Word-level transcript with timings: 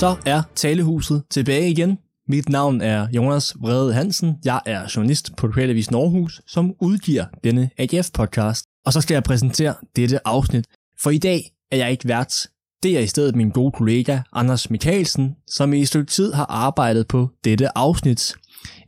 Så 0.00 0.16
er 0.26 0.42
Talehuset 0.54 1.22
tilbage 1.30 1.70
igen. 1.70 1.98
Mit 2.28 2.48
navn 2.48 2.80
er 2.80 3.08
Jonas 3.12 3.54
Vrede 3.60 3.94
Hansen. 3.94 4.34
Jeg 4.44 4.60
er 4.66 4.92
journalist 4.96 5.36
på 5.36 5.46
Lokalavis 5.46 5.90
Norhus, 5.90 6.40
som 6.46 6.74
udgiver 6.80 7.24
denne 7.44 7.70
AGF-podcast. 7.78 8.64
Og 8.86 8.92
så 8.92 9.00
skal 9.00 9.14
jeg 9.14 9.22
præsentere 9.22 9.74
dette 9.96 10.28
afsnit. 10.28 10.64
For 11.02 11.10
i 11.10 11.18
dag 11.18 11.40
er 11.72 11.76
jeg 11.76 11.90
ikke 11.90 12.08
vært. 12.08 12.34
Det 12.82 12.96
er 12.96 13.00
i 13.00 13.06
stedet 13.06 13.36
min 13.36 13.50
gode 13.50 13.72
kollega 13.72 14.18
Anders 14.32 14.70
Mikkelsen, 14.70 15.36
som 15.46 15.72
i 15.72 15.80
et 15.80 15.88
stykke 15.88 16.10
tid 16.10 16.32
har 16.32 16.46
arbejdet 16.46 17.08
på 17.08 17.28
dette 17.44 17.78
afsnit. 17.78 18.34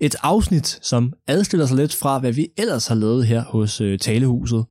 Et 0.00 0.16
afsnit, 0.22 0.79
som 0.82 1.12
adskiller 1.29 1.66
sig 1.66 1.76
lidt 1.76 1.94
fra, 1.94 2.18
hvad 2.18 2.32
vi 2.32 2.48
ellers 2.58 2.86
har 2.86 2.94
lavet 2.94 3.26
her 3.26 3.45
hos 3.45 3.80
øh, 3.80 3.98
Talehuset. 3.98 4.65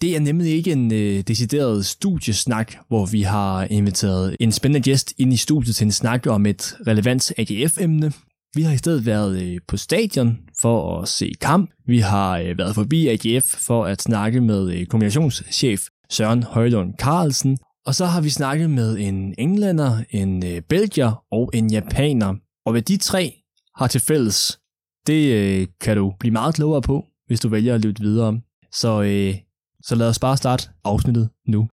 Det 0.00 0.16
er 0.16 0.20
nemlig 0.20 0.52
ikke 0.52 0.72
en 0.72 0.92
øh, 0.92 1.20
decideret 1.20 1.86
studiesnak, 1.86 2.74
hvor 2.88 3.06
vi 3.06 3.22
har 3.22 3.64
inviteret 3.70 4.36
en 4.40 4.52
spændende 4.52 4.84
gæst 4.84 5.14
ind 5.18 5.32
i 5.32 5.36
studiet 5.36 5.76
til 5.76 5.84
en 5.84 5.92
snak 5.92 6.26
om 6.26 6.46
et 6.46 6.76
relevant 6.86 7.32
AGF-emne. 7.38 8.12
Vi 8.54 8.62
har 8.62 8.72
i 8.72 8.76
stedet 8.76 9.06
været 9.06 9.42
øh, 9.42 9.60
på 9.68 9.76
stadion 9.76 10.38
for 10.62 11.00
at 11.00 11.08
se 11.08 11.32
kamp. 11.40 11.70
Vi 11.86 11.98
har 11.98 12.38
øh, 12.38 12.58
været 12.58 12.74
forbi 12.74 13.08
AGF 13.08 13.44
for 13.44 13.84
at 13.84 14.02
snakke 14.02 14.40
med 14.40 14.72
øh, 14.72 14.86
kommunikationschef 14.86 15.86
Søren 16.10 16.42
Højlund 16.42 16.94
Carlsen. 16.98 17.58
Og 17.86 17.94
så 17.94 18.06
har 18.06 18.20
vi 18.20 18.30
snakket 18.30 18.70
med 18.70 18.98
en 18.98 19.34
englænder, 19.38 20.04
en 20.10 20.46
øh, 20.46 20.62
belgier 20.62 21.24
og 21.32 21.50
en 21.54 21.70
japaner. 21.70 22.34
Og 22.66 22.72
hvad 22.72 22.82
de 22.82 22.96
tre 22.96 23.34
har 23.76 23.86
til 23.86 24.00
fælles, 24.00 24.60
det 25.06 25.32
øh, 25.32 25.66
kan 25.80 25.96
du 25.96 26.12
blive 26.20 26.32
meget 26.32 26.54
klogere 26.54 26.82
på, 26.82 27.04
hvis 27.26 27.40
du 27.40 27.48
vælger 27.48 27.74
at 27.74 27.80
lytte 27.80 28.02
videre. 28.02 28.40
Så 28.72 29.02
øh, 29.02 29.34
så 29.82 29.94
lad 29.94 30.08
os 30.08 30.18
bare 30.18 30.36
starte 30.36 30.64
afsnittet 30.84 31.30
nu. 31.46 31.68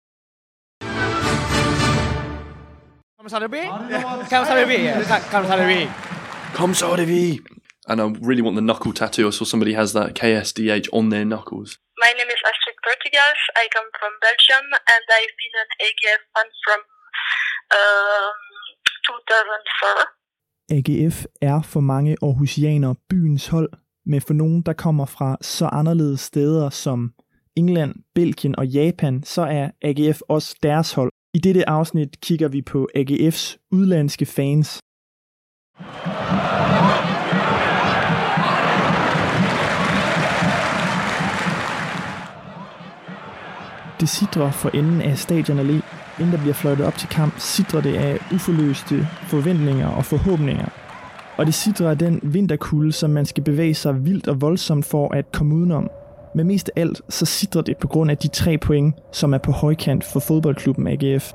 Kom 3.19 3.28
så 3.28 3.38
det 3.38 3.50
vi. 3.52 3.62
Kom 4.33 4.44
så 4.48 4.55
det 4.61 4.69
vi. 4.69 4.78
Kom 5.33 5.44
så 5.46 5.56
det 5.56 5.69
vi. 5.69 5.80
Come 6.55 6.74
so 6.74 6.96
do 6.96 7.02
we. 7.02 7.41
And 7.91 7.98
I 8.00 8.06
really 8.28 8.42
want 8.46 8.56
the 8.61 8.66
knuckle 8.69 8.92
tattoo. 8.92 9.28
I 9.28 9.33
saw 9.33 9.44
somebody 9.52 9.74
has 9.74 9.92
that 9.98 10.08
KSDH 10.20 10.86
on 10.98 11.05
their 11.12 11.27
knuckles. 11.33 11.70
My 12.05 12.12
name 12.19 12.30
is 12.34 12.41
Astrid 12.50 12.78
Portugal. 12.86 13.33
I 13.62 13.64
come 13.77 13.91
from 14.00 14.12
Belgium 14.27 14.66
and 14.92 15.05
I've 15.18 15.34
been 15.41 15.56
an 15.64 15.70
AGF 15.86 16.22
fan 16.33 16.48
from 16.64 16.80
um, 17.78 18.34
2004. 19.08 20.06
AGF 20.77 21.16
er 21.42 21.62
for 21.62 21.80
mange 21.80 22.16
Aarhusianere 22.22 22.94
byens 23.08 23.46
hold, 23.48 23.70
men 24.06 24.20
for 24.20 24.34
nogen, 24.34 24.62
der 24.62 24.72
kommer 24.72 25.06
fra 25.06 25.36
så 25.41 25.66
anderledes 25.66 26.20
steder 26.20 26.70
som 26.70 27.14
England, 27.56 27.94
Belgien 28.14 28.58
og 28.58 28.66
Japan, 28.66 29.22
så 29.22 29.42
er 29.42 29.70
AGF 29.83 30.20
også 30.28 30.56
deres 30.62 30.92
hold. 30.92 31.12
I 31.34 31.38
dette 31.38 31.69
afsnit 31.69 32.20
kigger 32.20 32.48
vi 32.48 32.62
på 32.62 32.88
AGF's 32.96 33.69
udlandske 33.72 34.27
fans. 34.27 34.80
Det 44.00 44.08
sidrer 44.08 44.50
for 44.50 44.68
enden 44.68 45.02
af 45.02 45.18
stadion 45.18 45.58
allé. 45.58 45.83
Inden 46.20 46.33
der 46.33 46.39
bliver 46.39 46.55
fløjtet 46.55 46.86
op 46.86 46.94
til 46.94 47.08
kamp, 47.08 47.34
sidrer 47.39 47.80
det 47.80 47.94
af 47.94 48.18
uforløste 48.34 49.06
forventninger 49.28 49.89
og 49.89 50.05
forhåbninger. 50.05 50.68
Og 51.36 51.46
det 51.46 51.55
sidrer 51.55 51.91
af 51.91 51.98
den 51.98 52.20
vinterkulde, 52.22 52.92
som 52.92 53.11
man 53.11 53.27
skal 53.27 53.44
bevæge 53.44 53.74
sig 53.74 54.06
vildt 54.06 54.28
og 54.28 54.41
voldsomt 54.41 54.84
for 54.84 55.14
at 55.14 55.33
komme 55.33 55.55
udenom. 55.55 55.91
Men 56.34 56.46
mest 56.46 56.70
af 56.77 56.80
alt, 56.80 57.02
så 57.08 57.27
sidder 57.27 57.62
det 57.62 57.77
på 57.77 57.88
grund 57.88 58.10
af 58.10 58.18
de 58.18 58.28
tre 58.28 58.58
point, 58.58 58.94
som 59.12 59.34
er 59.34 59.38
på 59.38 59.52
højkant 59.52 60.04
for 60.04 60.20
fodboldklubben 60.20 60.86
AGF. 60.86 61.32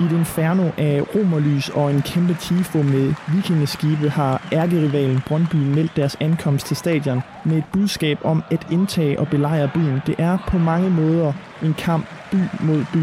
I 0.00 0.04
den 0.04 0.18
inferno 0.18 0.70
af 0.76 1.02
romerlys 1.14 1.68
og 1.68 1.90
en 1.90 2.02
kæmpe 2.02 2.36
tifo 2.40 2.82
med 2.82 3.14
vikingeskibe 3.34 4.10
har 4.10 4.48
ærkerivalen 4.52 5.20
Brøndby 5.26 5.56
meldt 5.56 5.96
deres 5.96 6.16
ankomst 6.20 6.66
til 6.66 6.76
stadion 6.76 7.22
med 7.44 7.58
et 7.58 7.64
budskab 7.72 8.18
om 8.24 8.42
at 8.50 8.66
indtage 8.70 9.20
og 9.20 9.28
belejre 9.28 9.70
byen. 9.74 10.00
Det 10.06 10.14
er 10.18 10.38
på 10.48 10.58
mange 10.58 10.90
måder 10.90 11.32
en 11.62 11.74
kamp 11.74 12.06
by 12.32 12.38
mod 12.60 12.84
by. 12.92 13.02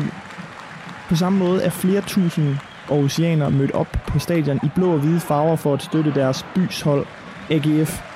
På 1.10 1.16
samme 1.16 1.40
måde 1.40 1.64
er 1.64 1.70
flere 1.70 2.02
tusind 2.02 2.58
oceaner 2.90 3.50
mødt 3.50 3.72
op 3.72 3.98
på 4.08 4.20
stadion 4.20 4.60
i 4.64 4.70
blå 4.76 4.94
og 4.94 5.00
hvide 5.00 5.20
farver 5.20 5.56
for 5.56 5.74
at 5.74 5.82
støtte 5.82 6.14
deres 6.14 6.46
bys 6.56 6.82
hold 6.82 7.06
AGF. 7.50 8.15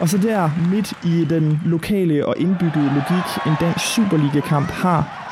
Og 0.00 0.08
så 0.08 0.18
der 0.18 0.50
midt 0.70 0.92
i 1.04 1.24
den 1.24 1.60
lokale 1.64 2.26
og 2.26 2.34
indbyggede 2.38 2.84
logik, 2.86 3.28
en 3.46 3.52
dansk 3.60 3.94
Superliga-kamp 3.94 4.70
har, 4.70 5.22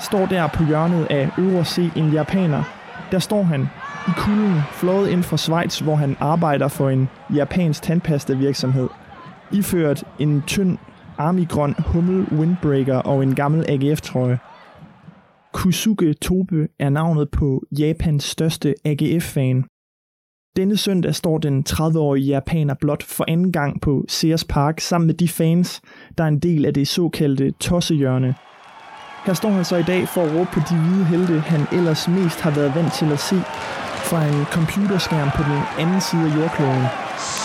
står 0.00 0.26
der 0.26 0.46
på 0.46 0.64
hjørnet 0.64 1.06
af 1.10 1.30
Øvre 1.38 1.64
C 1.64 1.78
en 1.96 2.12
japaner. 2.12 2.62
Der 3.10 3.18
står 3.18 3.42
han 3.42 3.62
i 4.08 4.10
kulden, 4.16 4.60
flået 4.72 5.08
ind 5.08 5.22
fra 5.22 5.36
Schweiz, 5.36 5.78
hvor 5.78 5.94
han 5.96 6.16
arbejder 6.20 6.68
for 6.68 6.88
en 6.90 7.08
japansk 7.34 7.82
tandpasta 7.82 8.32
virksomhed. 8.32 8.88
Iført 9.52 10.04
en 10.18 10.42
tynd 10.46 10.78
armigrøn 11.18 11.74
hummel 11.78 12.38
windbreaker 12.38 12.96
og 12.96 13.22
en 13.22 13.34
gammel 13.34 13.64
AGF-trøje. 13.68 14.38
Kusuke 15.52 16.14
Tobe 16.14 16.68
er 16.78 16.88
navnet 16.88 17.30
på 17.30 17.62
Japans 17.78 18.24
største 18.24 18.74
AGF-fan. 18.84 19.64
Denne 20.56 20.76
søndag 20.76 21.14
står 21.14 21.38
den 21.38 21.64
30-årige 21.68 22.26
japaner 22.26 22.74
blot 22.80 23.02
for 23.02 23.24
anden 23.28 23.52
gang 23.52 23.80
på 23.80 24.04
Sears 24.08 24.44
Park 24.44 24.80
sammen 24.80 25.06
med 25.06 25.14
de 25.14 25.28
fans, 25.28 25.80
der 26.18 26.24
er 26.24 26.28
en 26.28 26.38
del 26.38 26.66
af 26.66 26.74
det 26.74 26.88
såkaldte 26.88 27.50
tossehjørne. 27.50 28.34
Her 29.26 29.34
står 29.34 29.50
han 29.50 29.64
så 29.64 29.76
i 29.76 29.82
dag 29.82 30.08
for 30.08 30.22
at 30.22 30.34
råbe 30.34 30.50
på 30.52 30.60
de 30.70 30.76
hvide 30.76 31.04
helte, 31.04 31.40
han 31.40 31.78
ellers 31.78 32.08
mest 32.08 32.40
har 32.40 32.50
været 32.50 32.74
vant 32.74 32.92
til 32.92 33.12
at 33.12 33.18
se 33.18 33.36
fra 34.10 34.24
en 34.24 34.44
computerskærm 34.44 35.30
på 35.36 35.42
den 35.42 35.60
anden 35.82 36.00
side 36.00 36.24
af 36.28 36.36
jordkloden. 36.36 36.86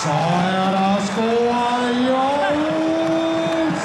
Så 0.04 0.18
er 0.60 0.70
der 0.78 0.92
scoret 1.10 1.90
i 2.02 2.06
Aarhus! 2.26 3.82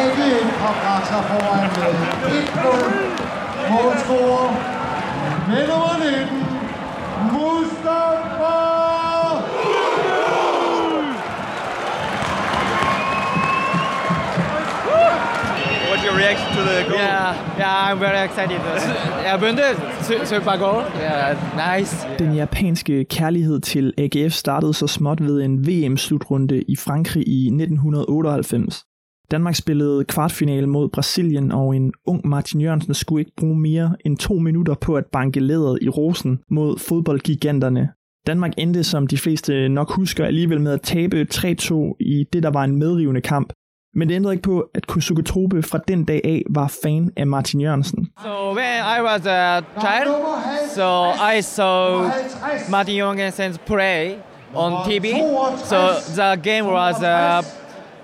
AGF 0.00 0.50
har 0.64 0.74
bragt 0.82 1.08
foran 1.28 1.66
med 1.76 1.92
1-0. 2.46 3.72
Målscore, 3.72 4.44
med 5.48 5.64
Yeah, 16.94 17.34
yeah, 17.58 17.92
I'm 17.92 17.98
very 17.98 18.24
excited. 18.24 18.60
Yeah, 19.24 19.40
bundet. 19.40 19.76
Super 20.28 20.56
goal. 20.58 20.84
Yeah, 21.00 21.78
nice. 21.78 22.06
Den 22.18 22.34
japanske 22.34 23.04
kærlighed 23.04 23.60
til 23.60 23.92
AGF 23.98 24.32
startede 24.32 24.74
så 24.74 24.86
småt 24.86 25.22
ved 25.22 25.42
en 25.42 25.66
VM-slutrunde 25.66 26.62
i 26.62 26.76
Frankrig 26.76 27.28
i 27.28 27.46
1998. 27.46 28.84
Danmark 29.30 29.54
spillede 29.54 30.04
kvartfinale 30.04 30.66
mod 30.66 30.88
Brasilien, 30.88 31.52
og 31.52 31.76
en 31.76 31.92
ung 32.06 32.28
Martin 32.28 32.60
Jørgensen 32.60 32.94
skulle 32.94 33.20
ikke 33.20 33.36
bruge 33.36 33.58
mere 33.58 33.96
end 34.04 34.16
to 34.16 34.34
minutter 34.34 34.74
på 34.74 34.94
at 34.96 35.04
banke 35.12 35.40
læderet 35.40 35.78
i 35.82 35.88
rosen 35.88 36.40
mod 36.50 36.78
fodboldgiganterne. 36.78 37.88
Danmark 38.26 38.52
endte, 38.58 38.84
som 38.84 39.06
de 39.06 39.18
fleste 39.18 39.68
nok 39.68 39.92
husker, 39.92 40.24
alligevel 40.24 40.60
med 40.60 40.72
at 40.72 40.82
tabe 40.82 41.26
3-2 41.34 41.96
i 42.00 42.26
det, 42.32 42.42
der 42.42 42.50
var 42.50 42.64
en 42.64 42.76
medrivende 42.78 43.20
kamp. 43.20 43.52
Men 43.94 44.08
det 44.08 44.14
ændrede 44.14 44.34
ikke 44.34 44.42
på, 44.42 44.70
at 44.74 44.86
Kusuke 44.86 45.22
Tobe 45.22 45.62
fra 45.62 45.78
den 45.88 46.04
dag 46.04 46.20
af 46.24 46.42
var 46.50 46.72
fan 46.82 47.10
af 47.16 47.26
Martin 47.26 47.60
Jørgensen. 47.60 48.08
So 48.22 48.52
when 48.54 48.78
I 48.98 49.02
was 49.02 49.26
a 49.26 49.60
child, 49.80 50.08
so 50.74 51.10
I 51.36 51.40
saw 51.42 52.08
Martin 52.70 52.96
Jorgensen's 53.02 53.56
play 53.66 54.14
on 54.54 54.72
TV. 54.90 55.04
So 55.64 55.76
the 56.14 56.36
game 56.50 56.66
was 56.72 56.96
uh, 57.02 57.42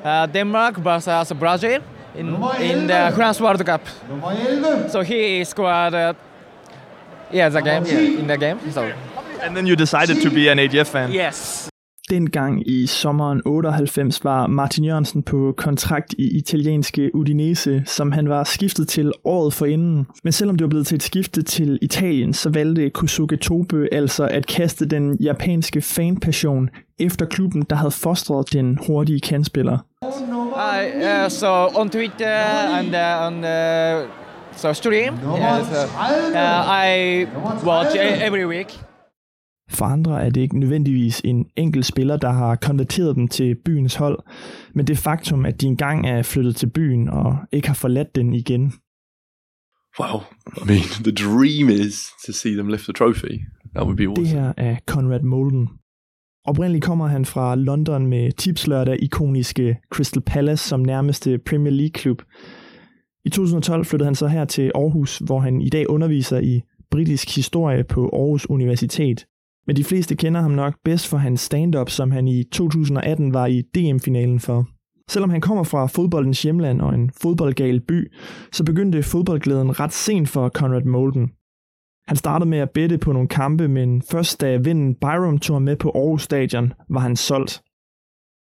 uh, 0.04 0.34
Denmark 0.34 0.78
versus 0.84 1.32
Brazil 1.40 1.78
in, 2.18 2.26
in 2.60 2.88
the 2.88 3.12
France 3.14 3.42
World 3.44 3.64
Cup. 3.66 3.80
Nummer 4.10 4.32
11, 4.32 4.90
So 4.90 5.02
he 5.02 5.44
scored, 5.44 5.94
uh, 5.94 6.14
yeah, 7.34 7.48
the 7.52 7.60
game, 7.62 7.84
yeah, 7.86 8.20
in 8.20 8.26
the 8.26 8.36
game. 8.38 8.58
So 8.72 8.80
And 9.42 9.54
then 9.56 9.66
you 9.66 9.76
decided 9.76 10.22
to 10.22 10.30
be 10.30 10.48
an 10.50 10.58
AGF 10.58 10.86
fan. 10.88 11.12
yes. 11.12 11.68
Dengang 12.10 12.68
i 12.68 12.86
sommeren 12.86 13.42
98 13.44 14.24
var 14.24 14.46
Martin 14.46 14.84
Jørgensen 14.84 15.22
på 15.22 15.54
kontrakt 15.56 16.14
i 16.18 16.38
italienske 16.38 17.14
Udinese, 17.14 17.82
som 17.86 18.12
han 18.12 18.28
var 18.28 18.44
skiftet 18.44 18.88
til 18.88 19.12
året 19.24 19.52
forinden. 19.52 20.06
Men 20.24 20.32
selvom 20.32 20.56
det 20.56 20.64
var 20.64 20.68
blevet 20.68 20.86
til 20.86 20.94
et 20.94 21.02
skifte 21.02 21.42
til 21.42 21.78
Italien, 21.82 22.34
så 22.34 22.50
valgte 22.50 22.90
Kusuke 22.90 23.36
Tobe 23.36 23.88
altså 23.92 24.24
at 24.24 24.46
kaste 24.46 24.86
den 24.86 25.16
japanske 25.20 25.80
fanpassion 25.80 26.70
efter 26.98 27.26
klubben, 27.26 27.62
der 27.70 27.76
havde 27.76 27.90
fostret 27.90 28.52
den 28.52 28.78
hurtige 28.86 29.20
kandspiller. 29.20 29.78
I 30.02 31.24
uh, 31.24 31.30
so 31.30 31.80
on 31.80 31.90
Twitter 31.90 32.38
and 32.78 32.94
uh, 32.94 33.26
on 33.26 33.34
uh, 33.44 34.08
so 34.56 34.72
stream. 34.72 35.14
Yeah, 35.14 35.64
so, 35.64 35.86
uh, 36.34 36.86
I 36.86 37.26
watch 37.64 37.96
e- 37.96 38.26
every 38.26 38.46
week. 38.46 38.85
For 39.70 39.84
andre 39.84 40.24
er 40.24 40.30
det 40.30 40.40
ikke 40.40 40.58
nødvendigvis 40.58 41.20
en 41.24 41.46
enkelt 41.56 41.86
spiller, 41.86 42.16
der 42.16 42.30
har 42.30 42.56
konverteret 42.56 43.16
dem 43.16 43.28
til 43.28 43.54
byens 43.64 43.94
hold, 43.94 44.18
men 44.74 44.86
det 44.86 44.98
faktum, 44.98 45.46
at 45.46 45.60
de 45.60 45.66
engang 45.66 46.06
er 46.06 46.22
flyttet 46.22 46.56
til 46.56 46.70
byen 46.70 47.08
og 47.08 47.36
ikke 47.52 47.68
har 47.68 47.74
forladt 47.74 48.14
den 48.14 48.34
igen. 48.34 48.72
Well, 50.00 50.22
I 50.56 50.64
mean, 50.66 50.82
the 51.04 51.12
dream 51.12 51.68
is 51.86 52.08
to 52.26 52.32
see 52.32 52.52
them 52.54 52.68
lift 52.68 52.84
the 52.84 52.92
trophy. 52.92 53.34
That 53.74 53.84
would 53.84 53.96
be 53.96 54.02
Det 54.02 54.18
awesome. 54.18 54.40
her 54.40 54.52
er 54.56 54.76
Conrad 54.86 55.22
Molden. 55.22 55.68
Oprindeligt 56.44 56.84
kommer 56.84 57.06
han 57.06 57.24
fra 57.24 57.54
London 57.54 58.06
med 58.06 58.32
tipslørdag 58.32 59.02
ikoniske 59.02 59.78
Crystal 59.94 60.22
Palace 60.22 60.68
som 60.68 60.80
nærmeste 60.80 61.38
Premier 61.38 61.72
League-klub. 61.72 62.22
I 63.24 63.28
2012 63.30 63.84
flyttede 63.84 64.06
han 64.06 64.14
så 64.14 64.26
her 64.26 64.44
til 64.44 64.70
Aarhus, 64.74 65.18
hvor 65.18 65.40
han 65.40 65.60
i 65.60 65.68
dag 65.68 65.90
underviser 65.90 66.38
i 66.38 66.62
britisk 66.90 67.36
historie 67.36 67.84
på 67.84 68.08
Aarhus 68.12 68.46
Universitet. 68.50 69.26
Men 69.66 69.76
de 69.76 69.84
fleste 69.84 70.16
kender 70.16 70.40
ham 70.40 70.50
nok 70.50 70.74
bedst 70.84 71.08
for 71.08 71.16
hans 71.16 71.40
stand-up, 71.40 71.90
som 71.90 72.10
han 72.10 72.28
i 72.28 72.44
2018 72.44 73.34
var 73.34 73.46
i 73.46 73.62
DM-finalen 73.62 74.40
for. 74.40 74.66
Selvom 75.08 75.30
han 75.30 75.40
kommer 75.40 75.64
fra 75.64 75.86
fodboldens 75.86 76.42
hjemland 76.42 76.80
og 76.80 76.94
en 76.94 77.10
fodboldgal 77.22 77.80
by, 77.80 78.12
så 78.52 78.64
begyndte 78.64 79.02
fodboldglæden 79.02 79.80
ret 79.80 79.92
sent 79.92 80.28
for 80.28 80.48
Conrad 80.48 80.84
Molden. 80.84 81.30
Han 82.08 82.16
startede 82.16 82.50
med 82.50 82.58
at 82.58 82.70
bette 82.70 82.98
på 82.98 83.12
nogle 83.12 83.28
kampe, 83.28 83.68
men 83.68 84.02
først 84.02 84.40
da 84.40 84.56
vinden 84.56 84.94
Byron 84.94 85.38
tog 85.38 85.62
med 85.62 85.76
på 85.76 85.90
Aarhus 85.94 86.22
Stadion, 86.22 86.72
var 86.90 87.00
han 87.00 87.16
solgt. 87.16 87.62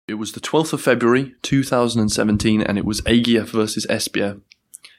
It 0.09 0.15
was 0.15 0.31
the 0.31 0.41
12th 0.47 0.73
of 0.73 0.79
February 0.79 1.25
2017, 1.43 2.61
and 2.61 2.77
it 2.77 2.85
was 2.85 3.01
AGF 3.05 3.55
versus 3.55 3.85
Esbjerg. 3.89 4.35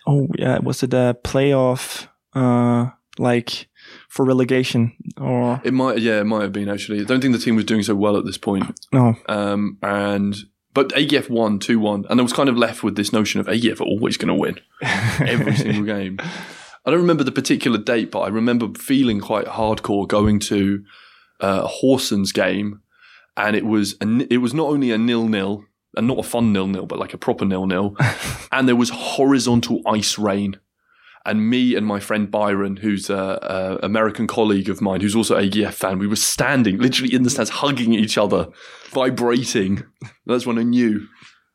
Oh 0.06 0.28
yeah, 0.38 0.64
was 0.64 0.82
it 0.82 0.94
a 0.94 1.12
playoff, 1.28 2.08
uh, 2.36 2.86
like 3.30 3.68
for 4.08 4.24
relegation 4.24 4.96
or 5.20 5.60
It 5.64 5.74
might, 5.74 5.98
yeah, 5.98 6.20
it 6.20 6.24
might 6.24 6.42
have 6.42 6.52
been 6.52 6.68
actually. 6.68 7.00
I 7.00 7.04
don't 7.04 7.20
think 7.20 7.34
the 7.34 7.38
team 7.38 7.56
was 7.56 7.64
doing 7.64 7.82
so 7.82 7.94
well 7.94 8.16
at 8.16 8.24
this 8.24 8.38
point. 8.38 8.80
no? 8.92 9.14
Um, 9.28 9.78
and 9.82 10.36
but 10.74 10.90
AGF 10.90 11.28
won 11.28 11.58
two 11.58 11.78
one, 11.78 12.04
and 12.08 12.20
I 12.20 12.22
was 12.22 12.32
kind 12.32 12.48
of 12.48 12.56
left 12.56 12.82
with 12.82 12.96
this 12.96 13.12
notion 13.12 13.40
of 13.40 13.46
AGF 13.46 13.80
are 13.80 13.84
always 13.84 14.16
going 14.16 14.28
to 14.28 14.34
win 14.34 14.60
every 15.20 15.56
single 15.56 15.84
game. 15.84 16.18
I 16.20 16.90
don't 16.90 17.00
remember 17.00 17.24
the 17.24 17.32
particular 17.32 17.78
date, 17.78 18.10
but 18.10 18.20
I 18.20 18.28
remember 18.28 18.68
feeling 18.78 19.20
quite 19.20 19.46
hardcore 19.46 20.08
going 20.08 20.40
to 20.40 20.84
uh, 21.42 21.62
a 21.64 21.68
Horsens 21.68 22.32
game, 22.32 22.80
and 23.36 23.56
it 23.56 23.66
was 23.66 23.96
a, 24.00 24.32
it 24.32 24.38
was 24.38 24.54
not 24.54 24.68
only 24.68 24.90
a 24.90 24.98
nil 24.98 25.28
nil 25.28 25.64
and 25.96 26.06
not 26.06 26.18
a 26.18 26.22
fun 26.22 26.52
nil 26.52 26.66
nil, 26.66 26.86
but 26.86 26.98
like 26.98 27.12
a 27.12 27.18
proper 27.18 27.44
nil 27.44 27.66
nil, 27.66 27.96
and 28.52 28.68
there 28.68 28.76
was 28.76 28.90
horizontal 28.90 29.82
ice 29.86 30.18
rain. 30.18 30.58
And 31.26 31.50
me 31.50 31.76
and 31.76 31.86
my 31.86 32.00
friend 32.00 32.30
Byron, 32.30 32.76
who's 32.76 33.10
a, 33.10 33.38
a 33.42 33.86
American 33.86 34.26
colleague 34.26 34.70
of 34.70 34.80
mine, 34.80 35.00
who's 35.00 35.16
also 35.16 35.36
a 35.36 35.42
AGF 35.42 35.74
fan, 35.74 35.98
we 35.98 36.06
were 36.06 36.16
standing 36.16 36.78
literally 36.78 37.14
in 37.14 37.22
the 37.22 37.30
stands, 37.30 37.50
hugging 37.50 37.92
each 37.94 38.16
other, 38.18 38.46
vibrating. 38.94 39.82
That's 40.26 40.46
when 40.46 40.58
I 40.58 40.62
knew, 40.62 41.00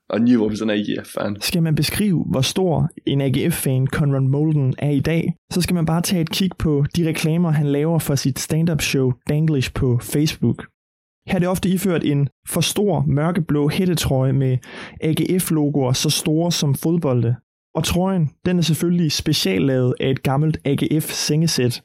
I 0.09 0.19
knew 0.19 0.43
I 0.43 0.47
was 0.47 0.61
an 0.61 0.69
AGF 0.69 1.07
fan. 1.07 1.37
Skal 1.41 1.61
man 1.61 1.75
beskrive, 1.75 2.23
hvor 2.31 2.41
stor 2.41 2.89
en 3.07 3.21
AGF-fan 3.21 3.87
Conrad 3.87 4.21
Molden 4.21 4.73
er 4.77 4.89
i 4.89 4.99
dag, 4.99 5.33
så 5.51 5.61
skal 5.61 5.73
man 5.73 5.85
bare 5.85 6.01
tage 6.01 6.21
et 6.21 6.29
kig 6.29 6.51
på 6.59 6.85
de 6.95 7.07
reklamer, 7.07 7.51
han 7.51 7.67
laver 7.67 7.99
for 7.99 8.15
sit 8.15 8.39
stand-up 8.39 8.81
show 8.81 9.11
Danglish 9.29 9.73
på 9.73 9.99
Facebook. 10.01 10.65
Her 11.27 11.35
er 11.35 11.39
det 11.39 11.47
ofte 11.47 11.69
iført 11.69 12.03
en 12.03 12.29
for 12.47 12.61
stor 12.61 13.03
mørkeblå 13.07 13.69
hættetrøje 13.69 14.33
med 14.33 14.57
AGF-logoer 15.01 15.93
så 15.93 16.09
store 16.09 16.51
som 16.51 16.75
fodbolde. 16.75 17.35
Og 17.73 17.83
trøjen, 17.83 18.29
den 18.45 18.57
er 18.57 18.61
selvfølgelig 18.61 19.11
speciallavet 19.11 19.93
af 19.99 20.09
et 20.09 20.23
gammelt 20.23 20.57
AGF-sengesæt. 20.65 21.81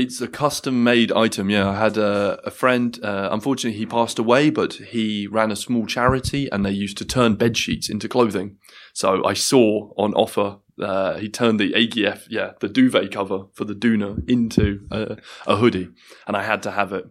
It's 0.00 0.22
a 0.22 0.26
custom 0.26 0.74
made 0.74 1.08
item. 1.26 1.50
Yeah, 1.50 1.74
I 1.74 1.76
had 1.76 1.96
a, 1.96 2.36
a 2.44 2.50
friend. 2.50 2.98
Uh, 3.02 3.28
unfortunately, 3.32 3.76
he 3.80 3.86
passed 3.86 4.18
away, 4.20 4.50
but 4.50 4.80
he 4.92 5.26
ran 5.32 5.50
a 5.50 5.56
small 5.56 5.88
charity, 5.88 6.46
and 6.52 6.64
they 6.64 6.84
used 6.84 6.96
to 6.98 7.04
turn 7.04 7.34
bed 7.34 7.56
sheets 7.56 7.88
into 7.88 8.08
clothing. 8.08 8.58
So 8.94 9.24
I 9.24 9.34
saw 9.34 9.90
on 9.96 10.14
offer. 10.14 10.58
Uh, 10.80 11.18
he 11.18 11.28
turned 11.28 11.58
the 11.58 11.72
AGF, 11.72 12.20
yeah, 12.30 12.50
the 12.60 12.68
duvet 12.68 13.12
cover 13.12 13.38
for 13.56 13.64
the 13.64 13.74
Duna 13.74 14.10
into 14.28 14.86
a, 14.92 15.16
a 15.48 15.56
hoodie, 15.56 15.88
and 16.28 16.36
I 16.36 16.44
had 16.44 16.62
to 16.62 16.70
have 16.70 16.92
it. 16.92 17.04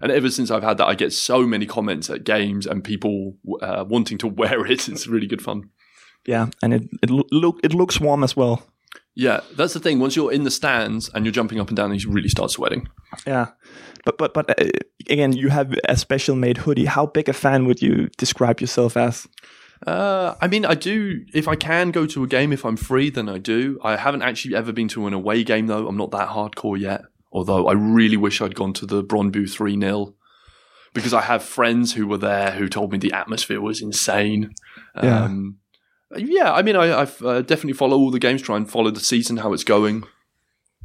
And 0.00 0.10
ever 0.10 0.30
since 0.30 0.50
I've 0.50 0.62
had 0.62 0.78
that, 0.78 0.86
I 0.86 0.94
get 0.94 1.12
so 1.12 1.46
many 1.46 1.66
comments 1.66 2.08
at 2.08 2.24
games 2.24 2.66
and 2.66 2.82
people 2.82 3.36
uh, 3.60 3.84
wanting 3.86 4.16
to 4.18 4.26
wear 4.40 4.64
it. 4.66 4.88
It's 4.88 5.06
really 5.06 5.26
good 5.26 5.42
fun. 5.42 5.64
Yeah, 6.26 6.48
and 6.62 6.74
it 6.74 6.82
it 7.02 7.10
look 7.10 7.60
it 7.62 7.74
looks 7.74 8.00
warm 8.00 8.22
as 8.24 8.36
well. 8.36 8.62
Yeah, 9.14 9.40
that's 9.56 9.74
the 9.74 9.80
thing. 9.80 9.98
Once 9.98 10.16
you're 10.16 10.32
in 10.32 10.44
the 10.44 10.50
stands 10.50 11.10
and 11.14 11.24
you're 11.24 11.32
jumping 11.32 11.60
up 11.60 11.68
and 11.68 11.76
down, 11.76 11.94
you 11.94 12.10
really 12.10 12.28
start 12.28 12.50
sweating. 12.50 12.88
Yeah, 13.26 13.48
but 14.04 14.18
but 14.18 14.34
but 14.34 14.50
uh, 14.50 14.70
again, 15.08 15.32
you 15.32 15.48
have 15.48 15.74
a 15.88 15.96
special 15.96 16.36
made 16.36 16.58
hoodie. 16.58 16.86
How 16.86 17.06
big 17.06 17.28
a 17.28 17.32
fan 17.32 17.66
would 17.66 17.82
you 17.82 18.08
describe 18.16 18.60
yourself 18.60 18.96
as? 18.96 19.26
Uh, 19.86 20.34
I 20.40 20.46
mean, 20.46 20.66
I 20.66 20.74
do. 20.74 21.24
If 21.32 21.48
I 21.48 21.56
can 21.56 21.90
go 21.90 22.06
to 22.06 22.22
a 22.22 22.26
game, 22.26 22.52
if 22.52 22.64
I'm 22.64 22.76
free, 22.76 23.10
then 23.10 23.28
I 23.28 23.38
do. 23.38 23.78
I 23.82 23.96
haven't 23.96 24.22
actually 24.22 24.54
ever 24.54 24.72
been 24.72 24.88
to 24.88 25.06
an 25.06 25.14
away 25.14 25.42
game 25.42 25.66
though. 25.66 25.88
I'm 25.88 25.96
not 25.96 26.10
that 26.12 26.28
hardcore 26.28 26.78
yet. 26.78 27.02
Although 27.32 27.68
I 27.68 27.72
really 27.72 28.16
wish 28.16 28.40
I'd 28.40 28.54
gone 28.54 28.72
to 28.74 28.86
the 28.86 29.02
Bronbu 29.02 29.50
three 29.50 29.78
0 29.78 30.14
because 30.92 31.14
I 31.14 31.22
have 31.22 31.42
friends 31.42 31.94
who 31.94 32.06
were 32.06 32.18
there 32.18 32.52
who 32.52 32.68
told 32.68 32.92
me 32.92 32.98
the 32.98 33.12
atmosphere 33.12 33.60
was 33.60 33.80
insane. 33.80 34.54
Yeah. 35.00 35.24
Um, 35.24 35.59
yeah, 36.16 36.52
I 36.52 36.62
mean, 36.62 36.76
I 36.76 37.00
I've, 37.00 37.22
uh, 37.22 37.42
definitely 37.42 37.74
follow 37.74 37.96
all 37.96 38.10
the 38.10 38.18
games. 38.18 38.42
Try 38.42 38.56
and 38.56 38.70
follow 38.70 38.90
the 38.90 39.00
season, 39.00 39.38
how 39.38 39.52
it's 39.52 39.64
going. 39.64 40.04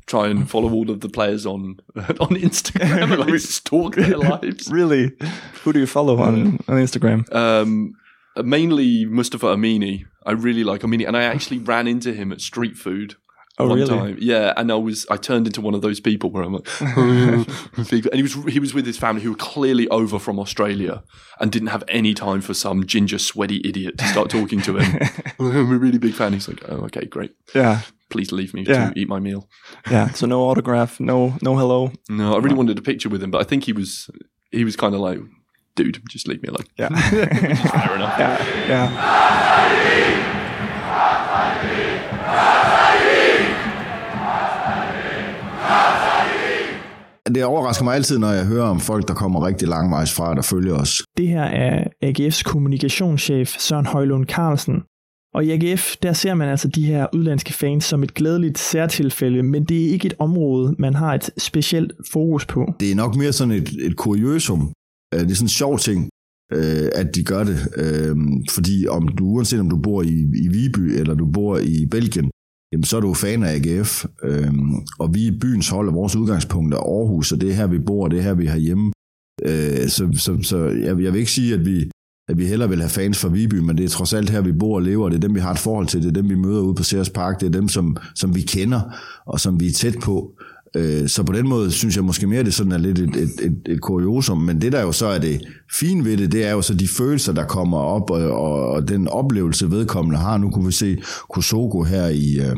Try 0.06 0.28
and 0.28 0.48
follow 0.48 0.72
all 0.72 0.92
of 0.92 1.02
the 1.02 1.10
players 1.10 1.46
on 1.48 1.80
on 1.96 2.36
Instagram 2.36 3.12
and 3.12 3.20
like 3.20 3.40
stalk 3.40 3.96
their 3.96 4.18
lives. 4.18 4.70
Really, 4.70 5.14
who 5.64 5.74
do 5.74 5.80
you 5.80 5.88
follow 5.88 6.20
on 6.22 6.60
on 6.68 6.76
Instagram? 6.78 7.34
Um, 7.34 7.94
mainly 8.44 9.06
Mustafa 9.06 9.48
Amini. 9.48 10.06
I 10.26 10.32
really 10.32 10.64
like 10.64 10.82
Amini, 10.82 11.08
and 11.08 11.18
I 11.18 11.24
actually 11.24 11.60
ran 11.60 11.88
into 11.88 12.14
him 12.14 12.32
at 12.32 12.42
street 12.42 12.76
food. 12.76 13.16
Oh, 13.58 13.70
one 13.70 13.78
really? 13.80 13.98
time, 13.98 14.18
yeah, 14.20 14.54
and 14.58 14.70
I 14.70 14.76
was 14.76 15.06
I 15.10 15.16
turned 15.16 15.48
into 15.48 15.62
one 15.62 15.74
of 15.74 15.82
those 15.82 16.02
people 16.02 16.30
where 16.30 16.44
I'm 16.44 16.54
like, 16.54 16.68
and 16.82 17.46
he 18.14 18.22
was 18.22 18.34
he 18.54 18.60
was 18.60 18.74
with 18.74 18.86
his 18.86 18.98
family 18.98 19.22
who 19.22 19.30
were 19.32 19.38
clearly 19.38 19.88
over 19.90 20.20
from 20.20 20.40
Australia 20.40 21.04
and 21.40 21.52
didn't 21.52 21.70
have 21.70 21.84
any 21.88 22.14
time 22.14 22.42
for 22.42 22.54
some 22.54 22.86
ginger 22.86 23.18
sweaty 23.18 23.62
idiot 23.64 23.98
to 23.98 24.06
start 24.08 24.30
talking 24.30 24.62
to 24.64 24.78
him. 24.78 25.00
I'm 25.40 25.72
a 25.72 25.78
really 25.78 25.98
big 25.98 26.14
fan. 26.14 26.34
He's 26.34 26.48
like, 26.50 26.62
oh, 26.68 26.82
okay, 26.88 27.06
great. 27.06 27.32
Yeah, 27.54 27.82
Please 28.10 28.32
leave 28.34 28.54
me 28.54 28.64
Yeah. 28.68 28.90
to 28.92 29.00
eat 29.00 29.08
my 29.08 29.20
meal. 29.20 29.48
yeah. 29.90 30.10
So 30.12 30.28
no 30.28 30.42
autograph, 30.50 31.00
no 31.00 31.36
no 31.42 31.56
hello. 31.58 31.92
No, 32.10 32.34
I 32.36 32.40
really 32.40 32.56
wanted 32.56 32.78
a 32.78 32.82
picture 32.82 33.08
with 33.10 33.24
him, 33.24 33.32
but 33.32 33.40
I 33.40 33.46
think 33.46 33.64
he 33.64 33.72
was 33.74 34.10
he 34.52 34.66
was 34.66 34.76
kind 34.76 34.94
of 34.96 35.00
like, 35.02 35.20
dude, 35.76 36.02
just 36.10 36.28
leave 36.28 36.42
me 36.44 36.50
alone. 36.50 36.68
Yeah, 36.78 36.90
Fair 36.90 37.96
enough. 37.96 38.20
yeah, 38.20 38.68
yeah. 38.68 39.25
Det 47.36 47.44
overrasker 47.44 47.84
mig 47.84 47.96
altid, 47.96 48.18
når 48.20 48.32
jeg 48.32 48.46
hører 48.46 48.64
om 48.66 48.80
folk, 48.80 49.08
der 49.08 49.14
kommer 49.14 49.48
rigtig 49.48 49.68
langvejs 49.68 50.14
fra, 50.14 50.36
der 50.36 50.42
følger 50.42 50.74
os. 50.74 51.02
Det 51.18 51.28
her 51.28 51.44
er 51.44 51.84
AGF's 52.06 52.44
kommunikationschef 52.44 53.50
Søren 53.60 53.86
Højlund 53.86 54.26
Carlsen. 54.26 54.76
Og 55.36 55.46
i 55.46 55.52
AGF, 55.52 55.96
der 56.04 56.14
ser 56.14 56.34
man 56.34 56.50
altså 56.50 56.68
de 56.68 56.86
her 56.86 57.08
udlandske 57.14 57.54
fans 57.54 57.84
som 57.86 58.04
et 58.04 58.14
glædeligt 58.14 58.58
særtilfælde, 58.58 59.44
men 59.44 59.64
det 59.64 59.86
er 59.86 59.90
ikke 59.90 60.06
et 60.06 60.14
område, 60.20 60.76
man 60.80 60.94
har 60.94 61.14
et 61.14 61.30
specielt 61.38 61.92
fokus 62.12 62.46
på. 62.46 62.74
Det 62.80 62.92
er 62.92 62.96
nok 62.96 63.16
mere 63.16 63.34
sådan 63.34 63.54
et, 63.54 63.70
et 63.88 63.96
kuriosum. 63.98 64.62
Øh, 65.14 65.20
Det 65.20 65.32
er 65.32 65.36
sådan 65.36 65.46
en 65.46 65.50
sjov 65.50 65.80
ting, 65.80 66.10
øh, 66.54 66.90
at 66.96 67.16
de 67.16 67.24
gør 67.24 67.44
det. 67.44 67.58
Øh, 67.78 68.16
Fordi 68.50 68.88
om 68.88 69.08
du, 69.08 69.26
uanset 69.26 69.60
om 69.60 69.70
du 69.70 69.78
bor 69.78 70.02
i, 70.02 70.16
i 70.44 70.48
Viby 70.48 70.80
eller 71.00 71.14
du 71.16 71.26
bor 71.32 71.58
i 71.58 71.86
Belgien, 71.92 72.30
jamen 72.76 72.84
så 72.84 72.98
er 72.98 73.02
du 73.02 73.14
fan 73.14 73.44
af 73.44 73.54
AGF. 73.56 74.06
øhm, 74.24 74.76
Og 75.00 75.14
vi 75.14 75.28
i 75.28 75.40
byens 75.40 75.70
hold, 75.70 75.88
og 75.90 75.96
vores 75.96 76.16
udgangspunkt 76.16 76.74
er 76.74 76.78
Aarhus, 76.78 77.32
og 77.32 77.42
det 77.42 77.50
er 77.50 77.54
her, 77.54 77.68
vi 77.68 77.80
bor, 77.80 78.04
og 78.04 78.12
det 78.12 78.20
er 78.20 78.24
her, 78.24 78.34
vi 78.34 78.46
har 78.46 78.58
hjemme. 78.58 78.92
Øh, 79.46 79.88
Så, 79.90 80.10
så, 80.18 80.38
så 80.44 80.58
jeg, 80.58 81.02
jeg 81.02 81.14
vil 81.14 81.16
ikke 81.20 81.32
sige, 81.32 81.54
at 81.54 81.66
vi, 81.66 81.90
at 82.30 82.38
vi 82.38 82.46
hellere 82.46 82.70
vil 82.70 82.80
have 82.80 82.90
fans 82.90 83.18
fra 83.18 83.30
Viby, 83.30 83.56
men 83.56 83.78
det 83.78 83.86
er 83.86 83.90
trods 83.90 84.14
alt 84.14 84.30
her, 84.30 84.42
vi 84.42 84.52
bor 84.52 84.76
og 84.76 84.82
lever, 84.82 85.06
og 85.06 85.12
det 85.12 85.18
er 85.18 85.22
dem, 85.28 85.36
vi 85.36 85.40
har 85.40 85.52
et 85.52 85.60
forhold 85.60 85.88
til, 85.88 86.02
det 86.02 86.08
er 86.08 86.12
dem, 86.22 86.30
vi 86.30 86.36
møder 86.36 86.62
ude 86.62 86.76
på 86.76 86.84
Sears 86.84 87.10
Park, 87.10 87.40
det 87.42 87.48
er 87.48 87.52
dem, 87.52 87.68
som, 87.68 87.98
som 88.16 88.36
vi 88.36 88.42
kender, 88.42 88.82
og 89.26 89.40
som 89.40 89.60
vi 89.60 89.68
er 89.68 89.72
tæt 89.72 89.96
på. 90.04 90.32
Øh, 90.76 91.10
Så 91.10 91.24
på 91.24 91.34
den 91.34 91.48
måde 91.48 91.72
synes 91.72 91.96
jeg 91.96 92.04
måske 92.04 92.28
mere, 92.28 92.40
at 92.40 92.46
det 92.46 92.54
sådan 92.54 92.72
er 92.72 92.78
lidt 92.78 93.00
et, 93.00 93.16
et, 93.16 93.32
et, 93.42 93.58
et 93.66 93.82
kuriosum, 93.82 94.38
men 94.38 94.62
det 94.62 94.72
der 94.72 94.82
jo 94.82 94.92
så 94.92 95.06
er 95.06 95.20
det 95.20 95.42
fine 95.80 96.06
ved 96.06 96.18
det, 96.18 96.32
det 96.32 96.46
er 96.46 96.52
jo 96.52 96.62
så 96.62 96.74
de 96.74 96.88
følelser, 96.88 97.34
der 97.34 97.46
kommer 97.46 97.78
op, 97.78 98.10
og, 98.10 98.32
og, 98.32 98.70
og 98.70 98.88
den 98.88 99.08
oplevelse, 99.08 99.72
vedkommende 99.72 100.20
har. 100.20 100.38
Nu 100.38 100.50
kunne 100.50 100.66
vi 100.66 100.72
se 100.72 100.98
Kosoko 101.34 101.84
her 101.84 102.08
i, 102.08 102.40
øh, 102.40 102.56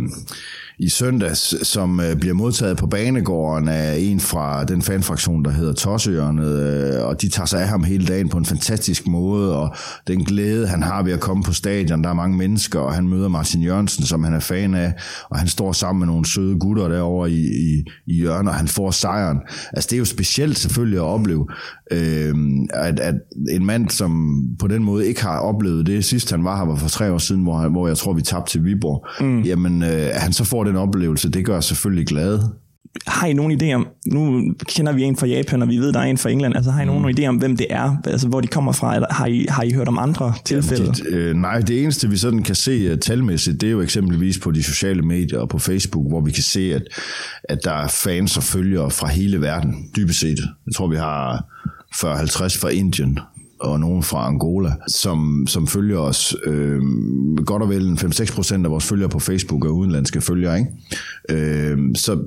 i 0.80 0.90
søndags, 0.90 1.68
som 1.68 2.00
øh, 2.00 2.16
bliver 2.16 2.34
modtaget 2.34 2.78
på 2.78 2.88
banegården 2.88 3.68
af 3.68 3.96
en 4.00 4.20
fra 4.20 4.64
den 4.64 4.82
fanfraktion, 4.82 5.46
der 5.46 5.52
hedder 5.52 5.74
Tosseørnet, 5.74 6.60
øh, 6.60 7.06
og 7.06 7.22
de 7.22 7.30
tager 7.30 7.46
sig 7.48 7.62
af 7.62 7.68
ham 7.68 7.84
hele 7.84 8.06
dagen 8.06 8.30
på 8.30 8.38
en 8.38 8.46
fantastisk 8.46 9.08
måde, 9.08 9.56
og 9.58 9.76
den 10.08 10.24
glæde, 10.26 10.68
han 10.68 10.84
har 10.84 11.04
ved 11.04 11.12
at 11.14 11.20
komme 11.20 11.44
på 11.44 11.54
stadion, 11.54 12.04
der 12.04 12.10
er 12.10 12.14
mange 12.14 12.38
mennesker, 12.38 12.80
og 12.80 12.94
han 12.94 13.08
møder 13.08 13.28
Martin 13.28 13.62
Jørgensen, 13.62 14.04
som 14.06 14.24
han 14.24 14.34
er 14.34 14.40
fan 14.40 14.74
af, 14.74 14.94
og 15.30 15.40
han 15.40 15.48
står 15.48 15.72
sammen 15.72 16.00
med 16.00 16.08
nogle 16.08 16.26
søde 16.26 16.60
gutter 16.60 16.88
derovre 16.88 17.32
i, 17.32 17.42
i, 17.46 17.84
i 18.08 18.14
hjørnet, 18.14 18.50
og 18.50 18.56
han 18.56 18.68
får 18.68 18.92
sejren. 18.92 19.38
Altså 19.74 19.88
det 19.90 19.96
er 19.96 20.00
jo 20.00 20.06
specielt 20.06 20.58
selvfølgelig 20.58 20.98
at 21.00 21.04
opleve, 21.06 21.48
øh, 21.92 22.36
at, 22.74 23.00
at 23.00 23.16
en 23.52 23.66
mand, 23.66 23.90
som 23.90 24.42
på 24.60 24.68
den 24.68 24.84
måde 24.84 25.08
ikke 25.08 25.22
har 25.24 25.40
oplevet 25.40 25.86
det, 25.88 26.06
sidst 26.06 26.32
han 26.32 26.44
var 26.44 26.58
her 26.58 26.66
var 26.66 26.76
for 26.76 26.90
tre 26.90 27.12
år 27.12 27.18
siden, 27.18 27.44
hvor, 27.44 27.58
han- 27.58 27.72
hvor 27.72 27.88
jeg 27.88 27.98
tror, 27.98 28.14
vi 28.14 28.22
tabte 28.22 28.52
til 28.52 28.64
Viborg, 28.66 29.26
mm. 29.26 29.42
jamen 29.42 29.84
øh, 29.84 30.08
han 30.14 30.34
så 30.34 30.44
får 30.44 30.64
den 30.68 30.76
oplevelse, 30.76 31.30
det 31.30 31.46
gør 31.46 31.60
selvfølgelig 31.60 32.08
glade. 32.08 32.54
Har 33.08 33.28
I 33.28 33.34
nogen 33.34 33.62
idé 33.62 33.74
om, 33.74 33.88
nu 34.06 34.54
kender 34.66 34.92
vi 34.92 35.04
en 35.04 35.18
fra 35.18 35.28
Japan, 35.28 35.62
og 35.62 35.70
vi 35.70 35.78
ved, 35.78 35.94
der 35.94 36.00
er 36.00 36.04
en 36.04 36.18
fra 36.18 36.30
England, 36.30 36.56
altså 36.56 36.72
har 36.72 36.82
I 36.82 36.86
nogen 36.86 37.02
mm. 37.02 37.10
idé 37.10 37.26
om, 37.26 37.36
hvem 37.36 37.58
det 37.58 37.68
er, 37.70 37.98
altså 38.06 38.28
hvor 38.28 38.42
de 38.42 38.48
kommer 38.48 38.72
fra, 38.72 38.96
eller 38.96 39.14
har 39.14 39.26
I, 39.26 39.46
har 39.50 39.64
I 39.64 39.72
hørt 39.72 39.88
om 39.88 39.98
andre 39.98 40.34
tilfælde? 40.46 40.84
Ja, 40.84 40.92
det, 40.92 41.08
øh, 41.08 41.36
nej, 41.36 41.60
det 41.60 41.84
eneste 41.84 42.10
vi 42.10 42.18
sådan 42.18 42.44
kan 42.44 42.56
se 42.56 42.94
uh, 42.94 43.00
talmæssigt, 43.00 43.62
det 43.62 43.68
er 43.68 43.72
jo 43.72 43.82
eksempelvis 43.82 44.40
på 44.40 44.52
de 44.52 44.64
sociale 44.64 45.02
medier 45.02 45.40
og 45.40 45.50
på 45.50 45.60
Facebook, 45.60 46.08
hvor 46.08 46.22
vi 46.22 46.32
kan 46.32 46.44
se, 46.44 46.74
at, 46.74 46.84
at 47.44 47.60
der 47.64 47.74
er 47.74 47.88
fans 47.88 48.38
og 48.38 48.44
følgere 48.44 48.92
fra 48.92 49.08
hele 49.08 49.42
verden, 49.42 49.90
dybest 49.96 50.20
set. 50.20 50.40
Jeg 50.66 50.76
tror, 50.76 50.88
vi 50.88 50.96
har 50.96 51.46
40-50 51.96 52.62
fra 52.62 52.70
Indien, 52.70 53.20
og 53.60 53.80
nogen 53.80 54.04
fra 54.04 54.28
Angola, 54.28 54.72
som, 54.88 55.48
som 55.48 55.68
følger 55.68 55.98
os. 55.98 56.36
Øh, 56.46 56.82
godt 57.46 57.64
og 57.64 57.70
vel 57.70 57.92
5-6 57.92 58.36
procent 58.36 58.66
af 58.66 58.72
vores 58.72 58.86
følgere 58.86 59.10
på 59.10 59.20
Facebook 59.20 59.66
er 59.66 59.70
udenlandske 59.70 60.22
følgere. 60.22 60.60
Ikke? 60.60 60.72
Øh, 61.30 61.78
så 61.96 62.20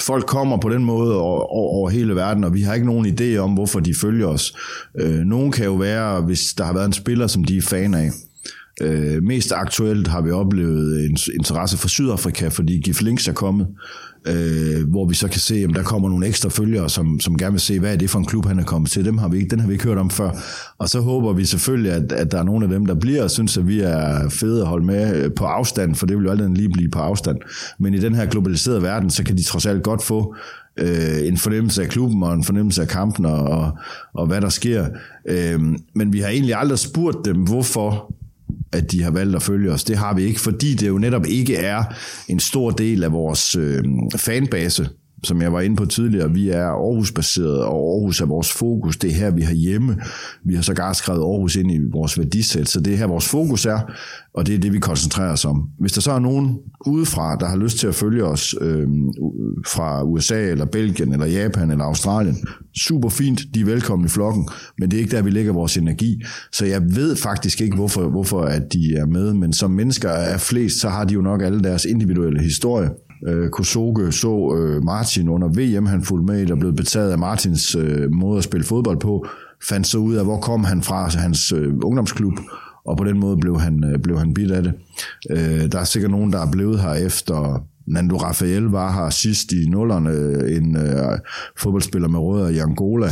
folk 0.00 0.26
kommer 0.26 0.56
på 0.56 0.68
den 0.68 0.84
måde 0.84 1.16
over, 1.20 1.40
over 1.52 1.90
hele 1.90 2.16
verden, 2.16 2.44
og 2.44 2.54
vi 2.54 2.62
har 2.62 2.74
ikke 2.74 2.86
nogen 2.86 3.06
idé 3.06 3.36
om, 3.36 3.52
hvorfor 3.52 3.80
de 3.80 3.94
følger 3.94 4.26
os. 4.26 4.54
Øh, 4.98 5.18
nogen 5.18 5.52
kan 5.52 5.64
jo 5.64 5.74
være, 5.74 6.20
hvis 6.20 6.54
der 6.58 6.64
har 6.64 6.72
været 6.72 6.86
en 6.86 6.92
spiller, 6.92 7.26
som 7.26 7.44
de 7.44 7.56
er 7.56 7.62
fan 7.62 7.94
af. 7.94 8.10
Øh, 8.80 9.22
mest 9.22 9.52
aktuelt 9.52 10.08
har 10.08 10.20
vi 10.20 10.30
oplevet 10.30 11.04
en 11.04 11.18
interesse 11.34 11.78
for 11.78 11.88
Sydafrika, 11.88 12.48
fordi 12.48 12.80
Gif 12.80 13.00
Links 13.00 13.28
er 13.28 13.32
kommet 13.32 13.66
øh, 14.26 14.88
hvor 14.88 15.04
vi 15.04 15.14
så 15.14 15.28
kan 15.28 15.40
se, 15.40 15.54
at 15.54 15.70
der 15.74 15.82
kommer 15.82 16.08
nogle 16.08 16.26
ekstra 16.26 16.48
følgere, 16.48 16.88
som, 16.90 17.20
som 17.20 17.38
gerne 17.38 17.52
vil 17.52 17.60
se, 17.60 17.80
hvad 17.80 17.92
er 17.92 17.96
det 17.96 18.10
for 18.10 18.18
en 18.18 18.24
klub, 18.24 18.46
han 18.46 18.58
er 18.58 18.64
kommet 18.64 18.90
til. 18.90 19.04
Dem 19.04 19.18
har 19.18 19.28
vi 19.28 19.36
ikke, 19.36 19.50
den 19.50 19.60
har 19.60 19.66
vi 19.66 19.72
ikke 19.72 19.84
hørt 19.84 19.98
om 19.98 20.10
før. 20.10 20.30
Og 20.78 20.88
så 20.88 21.00
håber 21.00 21.32
vi 21.32 21.44
selvfølgelig, 21.44 21.92
at, 21.92 22.12
at 22.12 22.32
der 22.32 22.38
er 22.38 22.42
nogle 22.42 22.64
af 22.64 22.70
dem, 22.70 22.86
der 22.86 22.94
bliver 22.94 23.22
og 23.22 23.30
synes, 23.30 23.56
at 23.56 23.68
vi 23.68 23.80
er 23.80 24.28
fede 24.28 24.60
at 24.60 24.66
holde 24.66 24.86
med 24.86 25.16
øh, 25.16 25.30
på 25.36 25.44
afstand, 25.44 25.94
for 25.94 26.06
det 26.06 26.16
vil 26.16 26.24
jo 26.24 26.30
aldrig 26.30 26.50
lige 26.50 26.68
blive 26.68 26.90
på 26.90 26.98
afstand. 26.98 27.38
Men 27.78 27.94
i 27.94 27.98
den 27.98 28.14
her 28.14 28.26
globaliserede 28.26 28.82
verden, 28.82 29.10
så 29.10 29.24
kan 29.24 29.36
de 29.36 29.42
trods 29.42 29.66
alt 29.66 29.82
godt 29.82 30.02
få 30.02 30.34
øh, 30.78 31.26
en 31.26 31.38
fornemmelse 31.38 31.82
af 31.82 31.88
klubben 31.88 32.22
og 32.22 32.34
en 32.34 32.44
fornemmelse 32.44 32.82
af 32.82 32.88
kampen 32.88 33.26
og, 33.26 33.38
og, 33.38 33.78
og 34.14 34.26
hvad 34.26 34.40
der 34.40 34.48
sker. 34.48 34.86
Øh, 35.28 35.60
men 35.94 36.12
vi 36.12 36.20
har 36.20 36.28
egentlig 36.28 36.54
aldrig 36.54 36.78
spurgt 36.78 37.24
dem, 37.24 37.36
hvorfor 37.36 38.14
at 38.72 38.92
de 38.92 39.02
har 39.02 39.10
valgt 39.10 39.36
at 39.36 39.42
følge 39.42 39.72
os. 39.72 39.84
Det 39.84 39.96
har 39.96 40.14
vi 40.14 40.22
ikke, 40.22 40.40
fordi 40.40 40.74
det 40.74 40.88
jo 40.88 40.98
netop 40.98 41.26
ikke 41.26 41.56
er 41.56 41.84
en 42.28 42.40
stor 42.40 42.70
del 42.70 43.04
af 43.04 43.12
vores 43.12 43.56
øh, 43.56 43.84
fanbase, 44.16 44.88
som 45.22 45.42
jeg 45.42 45.52
var 45.52 45.60
inde 45.60 45.76
på 45.76 45.86
tidligere, 45.86 46.32
vi 46.32 46.48
er 46.48 46.66
Aarhus-baseret, 46.66 47.62
og 47.62 47.94
Aarhus 47.94 48.20
er 48.20 48.26
vores 48.26 48.52
fokus. 48.52 48.96
Det 48.96 49.10
er 49.10 49.14
her, 49.14 49.30
vi 49.30 49.42
har 49.42 49.54
hjemme. 49.54 49.96
Vi 50.44 50.54
har 50.54 50.62
sågar 50.62 50.92
skrevet 50.92 51.20
Aarhus 51.20 51.56
ind 51.56 51.72
i 51.72 51.78
vores 51.92 52.18
værdisæt, 52.18 52.68
så 52.68 52.80
det 52.80 52.92
er 52.92 52.96
her, 52.96 53.06
vores 53.06 53.28
fokus 53.28 53.66
er, 53.66 53.80
og 54.34 54.46
det 54.46 54.54
er 54.54 54.58
det, 54.58 54.72
vi 54.72 54.78
koncentrerer 54.78 55.32
os 55.32 55.44
om. 55.44 55.68
Hvis 55.78 55.92
der 55.92 56.00
så 56.00 56.12
er 56.12 56.18
nogen 56.18 56.58
udefra, 56.86 57.36
der 57.36 57.46
har 57.46 57.56
lyst 57.56 57.78
til 57.78 57.86
at 57.86 57.94
følge 57.94 58.24
os 58.24 58.54
øh, 58.60 58.86
fra 59.66 60.02
USA, 60.02 60.50
eller 60.50 60.64
Belgien, 60.64 61.12
eller 61.12 61.26
Japan, 61.26 61.70
eller 61.70 61.84
Australien, 61.84 62.36
super 62.76 63.08
fint, 63.08 63.40
de 63.54 63.60
er 63.60 63.64
velkomne 63.64 64.04
i 64.04 64.08
flokken, 64.08 64.48
men 64.78 64.90
det 64.90 64.96
er 64.96 65.00
ikke 65.00 65.16
der, 65.16 65.22
vi 65.22 65.30
lægger 65.30 65.52
vores 65.52 65.76
energi. 65.76 66.22
Så 66.52 66.64
jeg 66.66 66.82
ved 66.82 67.16
faktisk 67.16 67.60
ikke, 67.60 67.76
hvorfor, 67.76 68.08
hvorfor 68.08 68.42
at 68.42 68.72
de 68.72 68.94
er 68.96 69.06
med, 69.06 69.34
men 69.34 69.52
som 69.52 69.70
mennesker 69.70 70.08
er 70.08 70.38
flest, 70.38 70.80
så 70.80 70.88
har 70.88 71.04
de 71.04 71.14
jo 71.14 71.20
nok 71.20 71.42
alle 71.42 71.62
deres 71.62 71.84
individuelle 71.84 72.42
historie. 72.42 72.90
Øh, 73.26 73.50
Kosoge 73.50 74.12
så 74.12 74.56
øh, 74.58 74.84
Martin 74.84 75.28
under 75.28 75.48
VM, 75.48 75.86
han 75.86 76.02
fulgte 76.02 76.32
med 76.32 76.42
i, 76.42 76.44
der 76.44 76.56
blev 76.56 76.72
betaget 76.72 77.12
af 77.12 77.18
Martins 77.18 77.74
øh, 77.74 78.12
måde 78.12 78.38
at 78.38 78.44
spille 78.44 78.66
fodbold 78.66 79.00
på, 79.00 79.26
fandt 79.68 79.86
så 79.86 79.98
ud 79.98 80.14
af, 80.14 80.24
hvor 80.24 80.40
kom 80.40 80.64
han 80.64 80.82
fra, 80.82 81.04
altså 81.04 81.18
hans 81.18 81.52
øh, 81.52 81.74
ungdomsklub, 81.82 82.32
og 82.84 82.96
på 82.96 83.04
den 83.04 83.18
måde 83.18 83.36
blev 83.36 83.60
han, 83.60 83.84
øh, 83.84 83.98
blev 83.98 84.18
han 84.18 84.34
bit 84.34 84.50
af 84.50 84.62
det. 84.62 84.72
Øh, 85.30 85.72
der 85.72 85.78
er 85.78 85.84
sikkert 85.84 86.10
nogen, 86.10 86.32
der 86.32 86.46
er 86.46 86.50
blevet 86.50 86.80
her 86.80 86.92
efter 86.92 87.64
Nando 87.86 88.16
Rafael 88.16 88.62
var 88.62 88.92
her 88.92 89.10
sidst 89.10 89.52
i 89.52 89.68
nullerne, 89.68 90.10
en 90.56 90.76
øh, 90.76 91.18
fodboldspiller 91.56 92.08
med 92.08 92.20
rødder 92.20 92.48
i 92.48 92.58
Angola. 92.58 93.06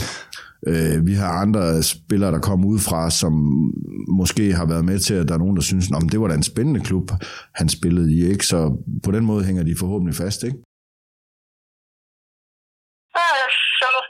Øh, 0.71 1.07
vi 1.07 1.15
har 1.15 1.31
andre 1.45 1.83
spillere, 1.83 2.33
der 2.33 2.41
kommer 2.49 2.67
ud 2.69 2.79
fra, 2.89 3.11
som 3.11 3.33
måske 4.21 4.53
har 4.53 4.67
været 4.67 4.85
med 4.85 4.99
til, 4.99 5.15
at 5.15 5.29
der 5.29 5.35
er 5.35 5.39
nogen, 5.39 5.57
der 5.57 5.63
synes, 5.63 5.87
at 5.97 6.13
det 6.13 6.21
var 6.21 6.29
da 6.29 6.35
en 6.35 6.51
spændende 6.53 6.81
klub, 6.81 7.11
han 7.55 7.69
spillede 7.69 8.09
i. 8.17 8.19
Ikke? 8.33 8.47
Så 8.47 8.59
på 9.05 9.11
den 9.11 9.25
måde 9.25 9.45
hænger 9.45 9.63
de 9.63 9.77
forhåbentlig 9.81 10.17
fast. 10.17 10.43
Ikke? 10.43 10.59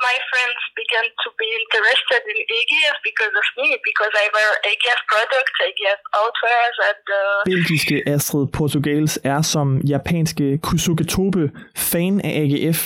my 0.09 0.17
friends 0.31 0.63
began 0.81 1.07
to 1.25 1.29
be 1.43 1.49
interested 1.61 2.23
in 2.33 2.39
AGF 2.59 2.97
because 3.09 3.35
of 3.43 3.47
me, 3.59 3.69
because 3.89 4.13
I 4.25 4.27
wear 4.37 4.51
AGF 4.71 5.01
products, 5.13 5.55
AGF 5.69 6.01
outwears, 6.21 6.77
and... 6.89 7.05
Uh... 7.21 7.39
Belgiske 7.53 7.97
Astrid 8.15 8.47
Portugals 8.57 9.15
er 9.33 9.41
som 9.55 9.67
japanske 9.95 10.47
Kusuke 10.67 11.05
Tobe 11.15 11.45
fan 11.91 12.15
af 12.29 12.33
AGF. 12.43 12.81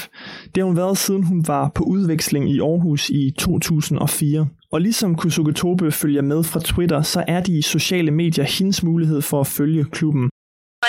Det 0.53 0.59
har 0.61 0.69
hun 0.71 0.81
været 0.83 0.99
siden 0.99 1.23
hun 1.31 1.41
var 1.53 1.65
på 1.77 1.83
udveksling 1.95 2.45
i 2.55 2.57
Aarhus 2.69 3.03
i 3.21 3.23
2004. 3.39 4.47
Og 4.73 4.79
ligesom 4.87 5.11
Kusuke 5.21 5.53
Tobe 5.61 5.87
følger 6.03 6.25
med 6.33 6.41
fra 6.51 6.61
Twitter, 6.71 7.01
så 7.13 7.21
er 7.35 7.41
de 7.49 7.57
sociale 7.75 8.13
medier 8.23 8.47
hendes 8.57 8.79
mulighed 8.91 9.21
for 9.29 9.39
at 9.45 9.49
følge 9.59 9.83
klubben. 9.97 10.25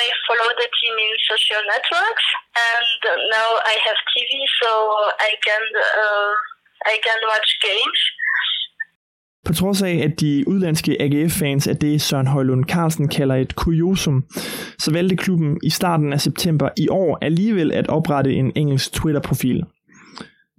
I 0.08 0.10
follow 0.30 0.50
the 0.62 0.70
team 0.80 0.96
in 1.06 1.14
social 1.32 1.64
networks, 1.74 2.28
and 2.72 3.00
now 3.38 3.50
I 3.74 3.76
have 3.86 4.00
TV, 4.14 4.32
so 4.62 4.72
I 5.30 5.32
can 5.46 5.64
uh, 6.04 6.32
I 6.94 6.96
can 7.06 7.20
watch 7.32 7.50
games. 7.68 8.00
På 9.46 9.54
trods 9.54 9.82
af, 9.82 10.02
at 10.04 10.20
de 10.20 10.44
udlandske 10.48 11.02
AGF-fans 11.02 11.68
er 11.68 11.74
det, 11.74 12.02
Søren 12.02 12.28
Højlund 12.28 12.66
Carlsen 12.66 13.08
kalder 13.08 13.36
et 13.36 13.56
kuriosum, 13.56 14.24
så 14.80 14.92
valgte 14.92 15.16
klubben 15.16 15.58
i 15.64 15.70
starten 15.70 16.14
af 16.14 16.22
september 16.22 16.70
i 16.78 16.88
år 16.90 17.18
alligevel 17.22 17.72
at 17.72 17.88
oprette 17.88 18.34
en 18.34 18.52
engelsk 18.56 18.94
Twitter-profil. 18.94 19.64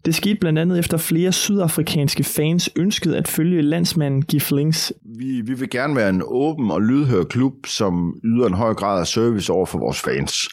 Det 0.04 0.14
skete 0.14 0.38
blandt 0.40 0.58
andet 0.58 0.78
efter 0.78 0.96
flere 0.96 1.32
sydafrikanske 1.32 2.24
fans 2.24 2.70
ønskede 2.76 3.16
at 3.16 3.28
følge 3.28 3.62
landsmanden 3.62 4.22
Gif 4.22 4.50
Links. 4.50 4.92
Vi, 5.18 5.40
vi 5.40 5.54
vil 5.54 5.70
gerne 5.70 5.96
være 5.96 6.08
en 6.08 6.22
åben 6.26 6.70
og 6.70 6.82
lydhør 6.82 7.24
klub, 7.24 7.66
som 7.66 8.14
yder 8.24 8.46
en 8.46 8.54
høj 8.54 8.74
grad 8.74 9.00
af 9.00 9.06
service 9.06 9.52
over 9.52 9.66
for 9.66 9.78
vores 9.78 10.00
fans. 10.00 10.48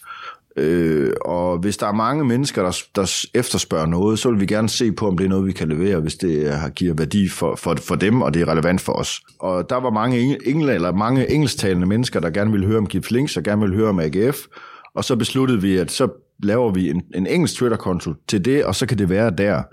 Øh, 0.59 1.13
og 1.25 1.57
hvis 1.57 1.77
der 1.77 1.87
er 1.87 1.93
mange 1.93 2.25
mennesker, 2.25 2.63
der, 2.63 2.77
der 2.95 3.25
efterspørger 3.33 3.85
noget, 3.85 4.19
så 4.19 4.31
vil 4.31 4.39
vi 4.39 4.45
gerne 4.45 4.69
se 4.69 4.91
på, 4.91 5.07
om 5.07 5.17
det 5.17 5.25
er 5.25 5.29
noget, 5.29 5.45
vi 5.45 5.51
kan 5.51 5.69
levere, 5.69 5.99
hvis 5.99 6.15
det 6.15 6.53
har, 6.53 6.69
giver 6.69 6.93
værdi 6.93 7.29
for, 7.29 7.55
for, 7.55 7.75
for 7.75 7.95
dem, 7.95 8.21
og 8.21 8.33
det 8.33 8.41
er 8.41 8.47
relevant 8.47 8.81
for 8.81 8.93
os. 8.93 9.21
Og 9.39 9.69
der 9.69 9.75
var 9.75 9.89
mange, 9.89 10.37
engel, 10.47 10.69
eller 10.69 10.91
mange 10.91 11.31
engelsktalende 11.31 11.87
mennesker, 11.87 12.19
der 12.19 12.29
gerne 12.29 12.51
ville 12.51 12.67
høre 12.67 12.77
om 12.77 12.87
Gift 12.87 13.11
Links, 13.11 13.37
og 13.37 13.43
gerne 13.43 13.61
ville 13.61 13.75
høre 13.75 13.89
om 13.89 13.99
AGF. 13.99 14.37
Og 14.95 15.03
så 15.03 15.15
besluttede 15.15 15.61
vi, 15.61 15.77
at 15.77 15.91
så 15.91 16.07
laver 16.43 16.71
vi 16.71 16.89
en, 16.89 17.01
en 17.15 17.27
engelsk 17.27 17.55
Twitter-konto 17.55 18.13
til 18.27 18.45
det, 18.45 18.65
og 18.65 18.75
så 18.75 18.85
kan 18.85 18.97
det 18.97 19.09
være 19.09 19.31
der. 19.37 19.63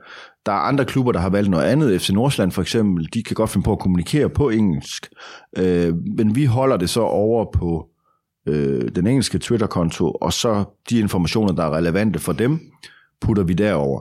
Der 0.46 0.52
er 0.52 0.56
andre 0.56 0.84
klubber, 0.84 1.12
der 1.12 1.20
har 1.20 1.30
valgt 1.30 1.50
noget 1.50 1.64
andet. 1.64 2.00
FC 2.00 2.10
Nordsjælland 2.10 2.52
for 2.52 2.62
eksempel, 2.62 3.08
de 3.14 3.22
kan 3.22 3.34
godt 3.34 3.50
finde 3.50 3.64
på 3.64 3.72
at 3.72 3.78
kommunikere 3.78 4.28
på 4.28 4.48
engelsk. 4.48 5.08
Øh, 5.58 5.94
men 6.16 6.34
vi 6.34 6.44
holder 6.44 6.76
det 6.76 6.90
så 6.90 7.00
over 7.00 7.44
på 7.52 7.86
øh, 8.46 8.88
den 8.96 9.06
engelske 9.06 9.38
Twitter-konto, 9.38 10.10
og 10.10 10.32
så 10.32 10.64
de 10.90 10.98
informationer, 10.98 11.52
der 11.52 11.64
er 11.64 11.76
relevante 11.76 12.18
for 12.18 12.32
dem, 12.32 12.60
putter 13.20 13.42
vi 13.42 13.52
derover. 13.52 14.00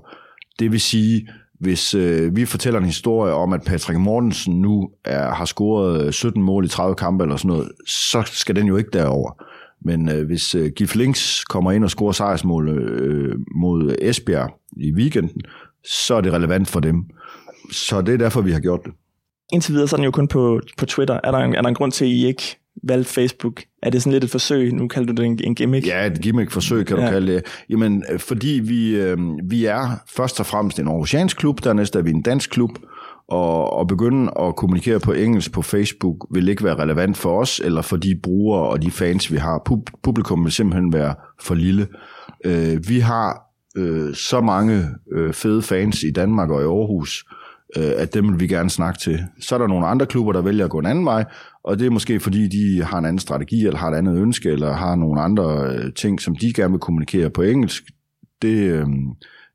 Det 0.60 0.72
vil 0.72 0.82
sige, 0.82 1.28
hvis 1.60 1.94
øh, 1.94 2.36
vi 2.36 2.46
fortæller 2.46 2.80
en 2.80 2.86
historie 2.86 3.34
om, 3.34 3.54
at 3.54 3.62
Patrick 3.66 4.00
Mortensen 4.00 4.62
nu 4.62 4.90
er, 5.06 5.34
har 5.34 5.46
scoret 5.46 6.06
øh, 6.06 6.14
17 6.14 6.44
mål 6.44 6.66
i 6.66 6.68
30 6.68 6.96
kampe 6.96 7.24
eller 7.24 7.38
sådan 7.38 7.50
noget, 7.50 7.72
så 7.88 8.24
skal 8.26 8.56
den 8.56 8.68
jo 8.68 8.78
ikke 8.78 8.90
derover. 8.94 9.44
Men 9.82 10.10
øh, 10.10 10.26
hvis 10.26 10.56
øh, 10.56 10.72
Gif 10.76 10.96
Links 10.96 11.44
kommer 11.44 11.72
ind 11.72 11.84
og 11.84 11.90
scorer 11.90 12.12
sejrsmål 12.12 12.70
øh, 12.70 13.36
mod 13.56 13.96
Esbjerg 14.02 14.54
i 14.78 14.94
weekenden, 14.94 15.42
så 16.06 16.16
er 16.16 16.22
det 16.22 16.34
relevant 16.34 16.68
for 16.68 16.80
dem. 16.80 17.06
Så 17.72 18.02
det 18.02 18.14
er 18.14 18.18
derfor, 18.18 18.42
vi 18.42 18.52
har 18.52 18.60
gjort 18.60 18.80
det. 18.86 18.94
Indtil 19.54 19.74
videre 19.74 19.88
så 19.88 19.96
er 19.96 19.98
den 19.98 20.06
jo 20.06 20.12
kun 20.12 20.28
på, 20.28 20.62
på 20.78 20.86
Twitter. 20.86 21.20
Er 21.24 21.32
der, 21.32 21.38
en, 21.38 21.56
er 21.56 21.62
der 21.62 21.70
en 21.70 21.76
grund 21.76 21.92
til, 21.92 22.06
at 22.06 22.12
I 22.12 22.28
ikke 22.28 22.58
valgte 22.84 23.14
Facebook? 23.14 23.64
Er 23.84 23.90
det 23.90 24.02
sådan 24.02 24.14
lidt 24.14 24.24
et 24.24 24.30
forsøg? 24.30 24.74
Nu 24.74 24.88
kalder 24.88 25.14
du 25.14 25.22
det 25.22 25.26
en, 25.26 25.40
en 25.44 25.56
gimmick. 25.56 25.88
Ja, 25.88 26.06
et 26.06 26.22
gimmick-forsøg 26.22 26.86
kan 26.86 26.96
du 26.96 27.04
ja. 27.04 27.10
kalde 27.10 27.34
det. 27.34 27.46
Jamen, 27.70 28.04
øh, 28.12 28.20
fordi 28.20 28.62
vi, 28.64 28.96
øh, 28.96 29.18
vi 29.44 29.66
er 29.66 30.04
først 30.16 30.40
og 30.40 30.46
fremmest 30.46 30.80
en 30.80 30.88
Aarhusiansk 30.88 31.38
klub, 31.38 31.64
dernæst 31.64 31.96
er 31.96 32.02
vi 32.02 32.12
en 32.12 32.22
dansk 32.22 32.50
klub, 32.50 32.70
og 33.28 33.82
at 33.82 33.88
begynde 33.88 34.32
at 34.40 34.56
kommunikere 34.56 35.00
på 35.00 35.12
engelsk 35.12 35.52
på 35.52 35.62
Facebook 35.62 36.28
vil 36.34 36.50
ikke 36.50 36.64
være 36.64 36.76
relevant 36.76 37.18
for 37.18 37.42
os, 37.42 37.62
eller 37.64 37.82
for 37.82 37.98
de 37.98 38.20
brugere 38.24 38.70
og 38.70 38.82
de 38.82 38.92
fans, 38.92 39.32
vi 39.32 39.38
har. 39.38 39.82
Publikum 40.04 40.44
vil 40.44 40.52
simpelthen 40.52 40.94
være 40.94 41.16
for 41.42 41.56
lille. 41.56 41.88
Øh, 42.46 42.90
vi 42.90 43.00
har 43.00 43.42
øh, 43.78 44.14
så 44.14 44.42
mange 44.42 44.86
øh, 45.16 45.34
fede 45.34 45.62
fans 45.62 46.04
i 46.04 46.12
Danmark 46.12 46.50
og 46.50 46.62
i 46.62 46.66
Aarhus, 46.66 47.26
at 47.76 48.14
dem 48.14 48.32
vil 48.32 48.40
vi 48.40 48.48
gerne 48.48 48.70
snakke 48.70 49.00
til. 49.00 49.20
Så 49.40 49.56
er 49.56 49.60
der 49.60 49.68
nogle 49.68 49.88
andre 49.88 50.06
klubber, 50.06 50.34
der 50.34 50.42
vælger 50.42 50.66
at 50.66 50.72
gå 50.72 50.80
en 50.80 50.86
anden 50.86 51.06
vej, 51.06 51.26
og 51.66 51.80
det 51.80 51.86
er 51.86 51.90
måske 51.90 52.20
fordi, 52.20 52.48
de 52.48 52.84
har 52.84 52.98
en 52.98 53.06
anden 53.06 53.20
strategi, 53.20 53.66
eller 53.66 53.78
har 53.78 53.92
et 53.92 53.98
andet 53.98 54.18
ønske, 54.18 54.50
eller 54.50 54.74
har 54.74 54.96
nogle 54.96 55.22
andre 55.22 55.76
øh, 55.76 55.94
ting, 55.94 56.22
som 56.22 56.36
de 56.36 56.54
gerne 56.54 56.72
vil 56.72 56.80
kommunikere 56.80 57.30
på 57.30 57.42
engelsk. 57.42 57.84
Det, 58.42 58.72
det 58.78 58.88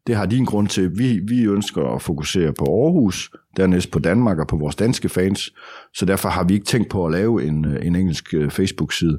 Det 0.06 0.16
har 0.16 0.26
de 0.26 0.36
en 0.36 0.46
grund 0.46 0.68
til. 0.68 0.98
Vi, 0.98 1.20
vi 1.28 1.44
ønsker 1.44 1.94
at 1.94 2.02
fokusere 2.02 2.52
på 2.52 2.64
Aarhus, 2.64 3.30
dernæst 3.56 3.90
på 3.90 3.98
Danmark 3.98 4.38
og 4.38 4.46
på 4.46 4.56
vores 4.56 4.76
danske 4.76 5.08
fans. 5.08 5.50
Så 5.94 6.06
derfor 6.06 6.28
har 6.28 6.44
vi 6.44 6.54
ikke 6.54 6.66
tænkt 6.66 6.88
på 6.88 7.06
at 7.06 7.12
lave 7.12 7.44
en, 7.44 7.64
øh, 7.64 7.86
en 7.86 7.96
engelsk 7.96 8.34
Facebook-side. 8.50 9.18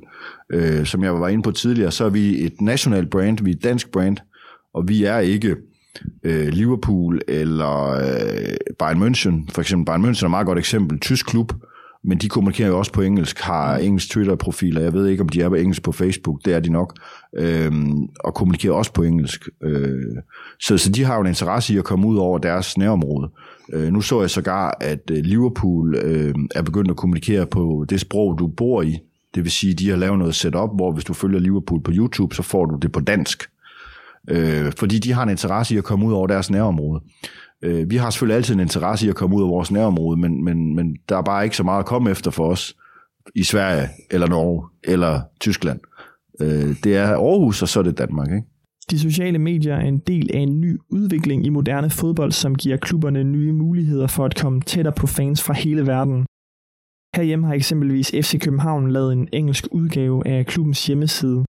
Øh, 0.53 0.85
som 0.85 1.03
jeg 1.03 1.13
var 1.13 1.27
inde 1.27 1.43
på 1.43 1.51
tidligere, 1.51 1.91
så 1.91 2.05
er 2.05 2.09
vi 2.09 2.45
et 2.45 2.61
nationalt 2.61 3.09
brand, 3.09 3.43
vi 3.43 3.51
er 3.51 3.55
et 3.55 3.63
dansk 3.63 3.91
brand, 3.91 4.17
og 4.73 4.87
vi 4.87 5.03
er 5.03 5.19
ikke 5.19 5.55
øh, 6.23 6.47
Liverpool 6.47 7.21
eller 7.27 7.89
øh, 7.89 8.75
Bayern 8.79 9.03
München. 9.03 9.53
For 9.53 9.61
eksempel 9.61 9.85
Bayern 9.85 10.05
München 10.05 10.21
er 10.21 10.27
et 10.27 10.29
meget 10.29 10.47
godt 10.47 10.59
eksempel. 10.59 10.99
Tysk 10.99 11.25
klub, 11.25 11.53
men 12.03 12.17
de 12.17 12.29
kommunikerer 12.29 12.69
jo 12.69 12.77
også 12.77 12.91
på 12.91 13.01
engelsk, 13.01 13.39
har 13.39 13.77
engelsk 13.77 14.09
Twitter-profiler. 14.09 14.81
Jeg 14.81 14.93
ved 14.93 15.07
ikke, 15.07 15.21
om 15.21 15.29
de 15.29 15.41
er 15.41 15.49
på 15.49 15.55
engelsk 15.55 15.83
på 15.83 15.91
Facebook. 15.91 16.45
Det 16.45 16.53
er 16.53 16.59
de 16.59 16.71
nok. 16.71 16.99
Øh, 17.37 17.71
og 18.19 18.33
kommunikerer 18.33 18.73
også 18.73 18.93
på 18.93 19.03
engelsk. 19.03 19.49
Øh, 19.63 20.15
så, 20.59 20.77
så 20.77 20.91
de 20.91 21.03
har 21.03 21.15
jo 21.15 21.21
en 21.21 21.27
interesse 21.27 21.73
i 21.73 21.77
at 21.77 21.83
komme 21.83 22.07
ud 22.07 22.17
over 22.17 22.37
deres 22.37 22.77
nærområde. 22.77 23.29
Øh, 23.73 23.93
nu 23.93 24.01
så 24.01 24.21
jeg 24.21 24.29
sågar, 24.29 24.77
at 24.81 25.11
øh, 25.11 25.17
Liverpool 25.17 25.95
øh, 25.95 26.35
er 26.55 26.61
begyndt 26.61 26.91
at 26.91 26.97
kommunikere 26.97 27.45
på 27.45 27.85
det 27.89 27.99
sprog, 27.99 28.39
du 28.39 28.47
bor 28.47 28.81
i. 28.81 28.99
Det 29.35 29.43
vil 29.43 29.51
sige, 29.51 29.73
at 29.73 29.79
de 29.79 29.89
har 29.89 29.97
lavet 29.97 30.19
noget 30.19 30.35
setup, 30.35 30.69
hvor 30.75 30.91
hvis 30.91 31.05
du 31.05 31.13
følger 31.13 31.39
Liverpool 31.39 31.81
på 31.83 31.91
YouTube, 31.93 32.35
så 32.35 32.43
får 32.43 32.65
du 32.65 32.77
det 32.81 32.91
på 32.91 32.99
dansk 32.99 33.49
øh, 34.27 34.71
fordi 34.77 34.99
de 34.99 35.13
har 35.13 35.23
en 35.23 35.29
interesse 35.29 35.75
i 35.75 35.77
at 35.77 35.83
komme 35.83 36.05
ud 36.05 36.13
over 36.13 36.27
deres 36.27 36.49
nærområde. 36.49 37.01
Øh, 37.63 37.89
vi 37.89 37.95
har 37.95 38.09
selvfølgelig 38.09 38.35
altid 38.35 38.53
en 38.53 38.59
interesse 38.59 39.05
i 39.05 39.09
at 39.09 39.15
komme 39.15 39.35
ud 39.35 39.43
af 39.43 39.49
vores 39.49 39.71
nærområde, 39.71 40.19
men, 40.19 40.43
men, 40.43 40.75
men 40.75 40.97
der 41.09 41.17
er 41.17 41.21
bare 41.21 41.43
ikke 41.43 41.57
så 41.57 41.63
meget 41.63 41.79
at 41.79 41.85
komme 41.85 42.11
efter 42.11 42.31
for 42.31 42.51
os 42.51 42.75
i 43.35 43.43
Sverige, 43.43 43.89
eller 44.11 44.27
Norge, 44.27 44.67
eller 44.83 45.21
Tyskland. 45.39 45.79
Øh, 46.41 46.75
det 46.83 46.95
er 46.97 47.07
Aarhus, 47.07 47.61
og 47.61 47.69
så 47.69 47.79
er 47.79 47.83
det 47.83 47.97
Danmark, 47.97 48.27
ikke? 48.31 48.47
De 48.91 48.99
sociale 48.99 49.39
medier 49.39 49.75
er 49.75 49.81
en 49.81 49.99
del 49.99 50.29
af 50.33 50.39
en 50.39 50.61
ny 50.61 50.77
udvikling 50.89 51.45
i 51.45 51.49
moderne 51.49 51.89
fodbold, 51.89 52.31
som 52.31 52.55
giver 52.55 52.77
klubberne 52.77 53.23
nye 53.23 53.53
muligheder 53.53 54.07
for 54.07 54.25
at 54.25 54.35
komme 54.41 54.61
tættere 54.61 54.93
på 54.97 55.07
fans 55.07 55.43
fra 55.43 55.53
hele 55.53 55.87
verden. 55.87 56.25
Herhjemme 57.15 57.47
har 57.47 57.53
eksempelvis 57.53 58.11
FC 58.11 58.39
København 58.39 58.91
lavet 58.91 59.13
en 59.13 59.27
engelsk 59.33 59.67
udgave 59.71 60.27
af 60.27 60.45
klubbens 60.45 60.87
hjemmeside, 60.87 61.45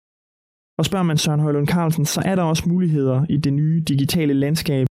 og 0.77 0.85
spørger 0.85 1.03
man 1.03 1.17
Søren 1.17 1.39
Højlund 1.39 1.67
Carlsen, 1.67 2.05
så 2.05 2.21
er 2.25 2.35
der 2.35 2.43
også 2.43 2.63
muligheder 2.69 3.25
i 3.29 3.37
det 3.37 3.53
nye 3.53 3.83
digitale 3.87 4.33
landskab. 4.33 4.86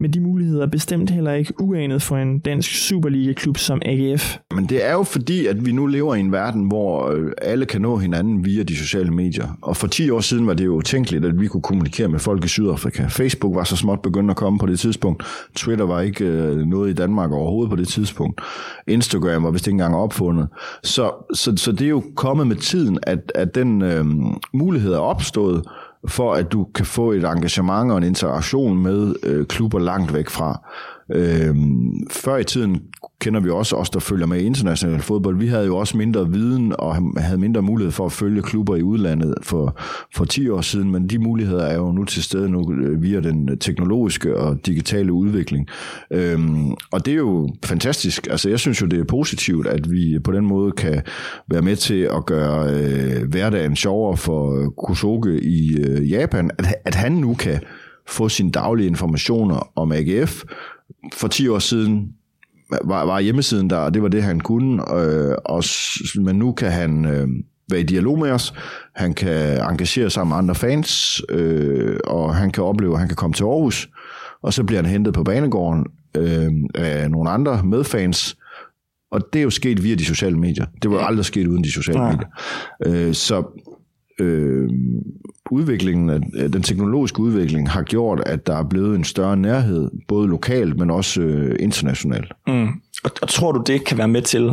Men 0.00 0.10
de 0.10 0.20
muligheder 0.20 0.62
er 0.62 0.66
bestemt 0.66 1.10
heller 1.10 1.32
ikke 1.32 1.60
uanet 1.60 2.02
for 2.02 2.16
en 2.16 2.38
dansk 2.38 2.88
Superliga-klub 2.88 3.56
som 3.56 3.82
AGF. 3.84 4.36
Men 4.54 4.66
det 4.66 4.86
er 4.86 4.92
jo 4.92 5.02
fordi, 5.02 5.46
at 5.46 5.66
vi 5.66 5.72
nu 5.72 5.86
lever 5.86 6.14
i 6.14 6.20
en 6.20 6.32
verden, 6.32 6.68
hvor 6.68 7.10
øh, 7.10 7.32
alle 7.42 7.66
kan 7.66 7.80
nå 7.80 7.96
hinanden 7.96 8.44
via 8.44 8.62
de 8.62 8.76
sociale 8.76 9.10
medier. 9.10 9.58
Og 9.62 9.76
for 9.76 9.86
10 9.86 10.10
år 10.10 10.20
siden 10.20 10.46
var 10.46 10.54
det 10.54 10.64
jo 10.64 10.74
utænkeligt, 10.74 11.24
at 11.24 11.40
vi 11.40 11.46
kunne 11.46 11.62
kommunikere 11.62 12.08
med 12.08 12.18
folk 12.18 12.44
i 12.44 12.48
Sydafrika. 12.48 13.06
Facebook 13.08 13.54
var 13.54 13.64
så 13.64 13.76
småt 13.76 14.02
begyndt 14.02 14.30
at 14.30 14.36
komme 14.36 14.58
på 14.58 14.66
det 14.66 14.78
tidspunkt. 14.78 15.24
Twitter 15.56 15.84
var 15.84 16.00
ikke 16.00 16.24
øh, 16.24 16.56
noget 16.56 16.90
i 16.90 16.94
Danmark 16.94 17.32
overhovedet 17.32 17.70
på 17.70 17.76
det 17.76 17.88
tidspunkt. 17.88 18.40
Instagram 18.86 19.44
var 19.44 19.50
vist 19.50 19.66
ikke 19.66 19.74
engang 19.74 19.96
opfundet. 19.96 20.48
Så, 20.82 21.12
så, 21.34 21.56
så 21.56 21.72
det 21.72 21.82
er 21.82 21.88
jo 21.88 22.02
kommet 22.16 22.46
med 22.46 22.56
tiden, 22.56 22.98
at, 23.02 23.32
at 23.34 23.54
den 23.54 23.82
øh, 23.82 24.04
mulighed 24.52 24.92
er 24.92 24.98
opstået, 24.98 25.62
for 26.08 26.34
at 26.34 26.52
du 26.52 26.66
kan 26.74 26.86
få 26.86 27.12
et 27.12 27.24
engagement 27.24 27.92
og 27.92 27.98
en 27.98 28.04
interaktion 28.04 28.78
med 28.78 29.14
øh, 29.22 29.46
klubber 29.46 29.78
langt 29.78 30.14
væk 30.14 30.28
fra. 30.28 30.68
Øh, 31.12 31.56
før 32.10 32.36
i 32.36 32.44
tiden 32.44 32.82
kender 33.20 33.40
vi 33.40 33.50
også 33.50 33.76
os, 33.76 33.90
der 33.90 34.00
følger 34.00 34.26
med 34.26 34.40
i 34.40 34.44
international 34.44 35.00
fodbold. 35.00 35.36
Vi 35.36 35.46
havde 35.46 35.66
jo 35.66 35.76
også 35.76 35.96
mindre 35.96 36.30
viden 36.30 36.74
og 36.78 36.96
havde 37.16 37.38
mindre 37.38 37.62
mulighed 37.62 37.92
for 37.92 38.06
at 38.06 38.12
følge 38.12 38.42
klubber 38.42 38.76
i 38.76 38.82
udlandet 38.82 39.34
for, 39.42 39.80
for 40.14 40.24
10 40.24 40.48
år 40.48 40.60
siden, 40.60 40.90
men 40.90 41.08
de 41.08 41.18
muligheder 41.18 41.64
er 41.64 41.76
jo 41.76 41.92
nu 41.92 42.04
til 42.04 42.22
stede 42.22 42.50
nu 42.50 42.72
øh, 42.72 43.02
via 43.02 43.20
den 43.20 43.58
teknologiske 43.58 44.36
og 44.36 44.66
digitale 44.66 45.12
udvikling. 45.12 45.68
Øhm, 46.12 46.70
og 46.92 47.06
det 47.06 47.12
er 47.12 47.18
jo 47.18 47.48
fantastisk. 47.64 48.26
Altså 48.30 48.48
jeg 48.48 48.58
synes 48.58 48.82
jo, 48.82 48.86
det 48.86 49.00
er 49.00 49.04
positivt, 49.04 49.66
at 49.66 49.90
vi 49.90 50.18
på 50.24 50.32
den 50.32 50.46
måde 50.46 50.72
kan 50.72 51.02
være 51.50 51.62
med 51.62 51.76
til 51.76 52.00
at 52.00 52.26
gøre 52.26 52.70
øh, 52.70 53.28
hverdagen 53.28 53.76
sjovere 53.76 54.16
for 54.16 54.70
Kusoke 54.86 55.40
i 55.44 55.76
øh, 55.76 56.10
Japan, 56.10 56.50
at, 56.58 56.74
at 56.84 56.94
han 56.94 57.12
nu 57.12 57.34
kan 57.34 57.60
få 58.08 58.28
sine 58.28 58.50
daglige 58.50 58.88
informationer 58.88 59.72
om 59.76 59.92
AGF. 59.92 60.44
For 61.14 61.28
10 61.28 61.48
år 61.48 61.58
siden 61.58 62.12
var, 62.84 63.04
var 63.04 63.20
hjemmesiden 63.20 63.70
der, 63.70 63.76
og 63.76 63.94
det 63.94 64.02
var 64.02 64.08
det, 64.08 64.22
han 64.22 64.40
kunne. 64.40 64.94
Øh, 64.94 65.34
og, 65.44 65.64
men 66.16 66.36
nu 66.36 66.52
kan 66.52 66.70
han 66.70 67.04
øh, 67.04 67.28
være 67.70 67.80
i 67.80 67.84
dialog 67.84 68.18
med 68.18 68.30
os. 68.30 68.54
Han 68.94 69.14
kan 69.14 69.62
engagere 69.70 70.10
sig 70.10 70.26
med 70.26 70.36
andre 70.36 70.54
fans, 70.54 71.22
øh, 71.28 71.98
og 72.04 72.34
han 72.34 72.50
kan 72.50 72.64
opleve, 72.64 72.92
at 72.92 72.98
han 72.98 73.08
kan 73.08 73.16
komme 73.16 73.34
til 73.34 73.44
Aarhus. 73.44 73.88
Og 74.42 74.52
så 74.52 74.64
bliver 74.64 74.82
han 74.82 74.90
hentet 74.90 75.14
på 75.14 75.22
banegården 75.22 75.86
øh, 76.16 76.52
af 76.74 77.10
nogle 77.10 77.30
andre 77.30 77.62
medfans. 77.64 78.36
Og 79.10 79.20
det 79.32 79.38
er 79.38 79.42
jo 79.42 79.50
sket 79.50 79.84
via 79.84 79.94
de 79.94 80.04
sociale 80.04 80.38
medier. 80.38 80.66
Det 80.82 80.90
var 80.90 80.98
aldrig 80.98 81.24
sket 81.24 81.46
uden 81.46 81.64
de 81.64 81.72
sociale 81.72 82.02
ja. 82.02 82.10
medier. 82.10 82.28
Øh, 82.86 83.14
så 83.14 83.44
øh, 84.20 84.70
udviklingen 85.50 86.10
af, 86.10 86.50
den 86.50 86.62
teknologiske 86.62 87.20
udvikling 87.20 87.70
har 87.70 87.82
gjort, 87.82 88.22
at 88.26 88.46
der 88.46 88.56
er 88.56 88.64
blevet 88.64 88.96
en 88.96 89.04
større 89.04 89.36
nærhed, 89.36 89.90
både 90.08 90.28
lokalt, 90.28 90.78
men 90.78 90.90
også 90.90 91.20
øh, 91.20 91.56
internationalt. 91.60 92.32
Mm. 92.46 92.68
Og, 93.04 93.10
og 93.22 93.28
tror 93.28 93.52
du, 93.52 93.62
det 93.66 93.84
kan 93.84 93.98
være 93.98 94.08
med 94.08 94.22
til 94.22 94.50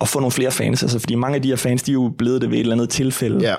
at 0.00 0.08
få 0.08 0.20
nogle 0.20 0.32
flere 0.32 0.50
fans? 0.50 0.82
Altså, 0.82 0.98
fordi 0.98 1.14
mange 1.14 1.36
af 1.36 1.42
de 1.42 1.48
her 1.48 1.56
fans, 1.56 1.82
de 1.82 1.90
er 1.90 1.94
jo 1.94 2.14
blevet 2.18 2.40
det 2.40 2.50
ved 2.50 2.56
et 2.56 2.60
eller 2.60 2.74
andet 2.74 2.88
tilfælde. 2.88 3.40
Ja. 3.40 3.54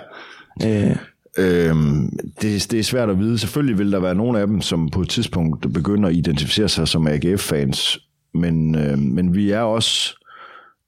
Øh. 0.89 0.95
Øhm, 1.39 2.09
det, 2.41 2.71
det 2.71 2.79
er 2.79 2.83
svært 2.83 3.09
at 3.09 3.19
vide. 3.19 3.37
Selvfølgelig 3.37 3.77
vil 3.77 3.91
der 3.91 3.99
være 3.99 4.15
nogle 4.15 4.39
af 4.39 4.47
dem, 4.47 4.61
som 4.61 4.89
på 4.89 5.01
et 5.01 5.09
tidspunkt 5.09 5.73
begynder 5.73 6.09
at 6.09 6.15
identificere 6.15 6.69
sig 6.69 6.87
som 6.87 7.07
AGF-fans, 7.07 7.99
men, 8.33 8.75
øh, 8.75 8.99
men 8.99 9.35
vi 9.35 9.51
er 9.51 9.59
også 9.59 10.15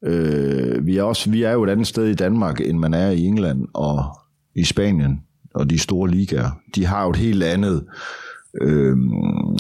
øh, 0.06 0.86
vi 0.86 0.98
er 0.98 1.04
også 1.04 1.30
vi 1.30 1.44
er 1.44 1.52
jo 1.52 1.64
et 1.64 1.70
andet 1.70 1.88
sted 1.88 2.06
i 2.06 2.14
Danmark, 2.14 2.62
end 2.62 2.78
man 2.78 2.94
er 2.94 3.10
i 3.10 3.26
England 3.26 3.68
og 3.74 4.20
i 4.56 4.64
Spanien 4.64 5.20
og 5.56 5.70
de 5.70 5.80
store 5.80 6.10
ligaer, 6.10 6.52
de 6.76 6.86
har 6.86 7.04
jo 7.04 7.10
et 7.10 7.16
helt 7.16 7.44
andet 7.44 7.84
øhm, 8.62 9.58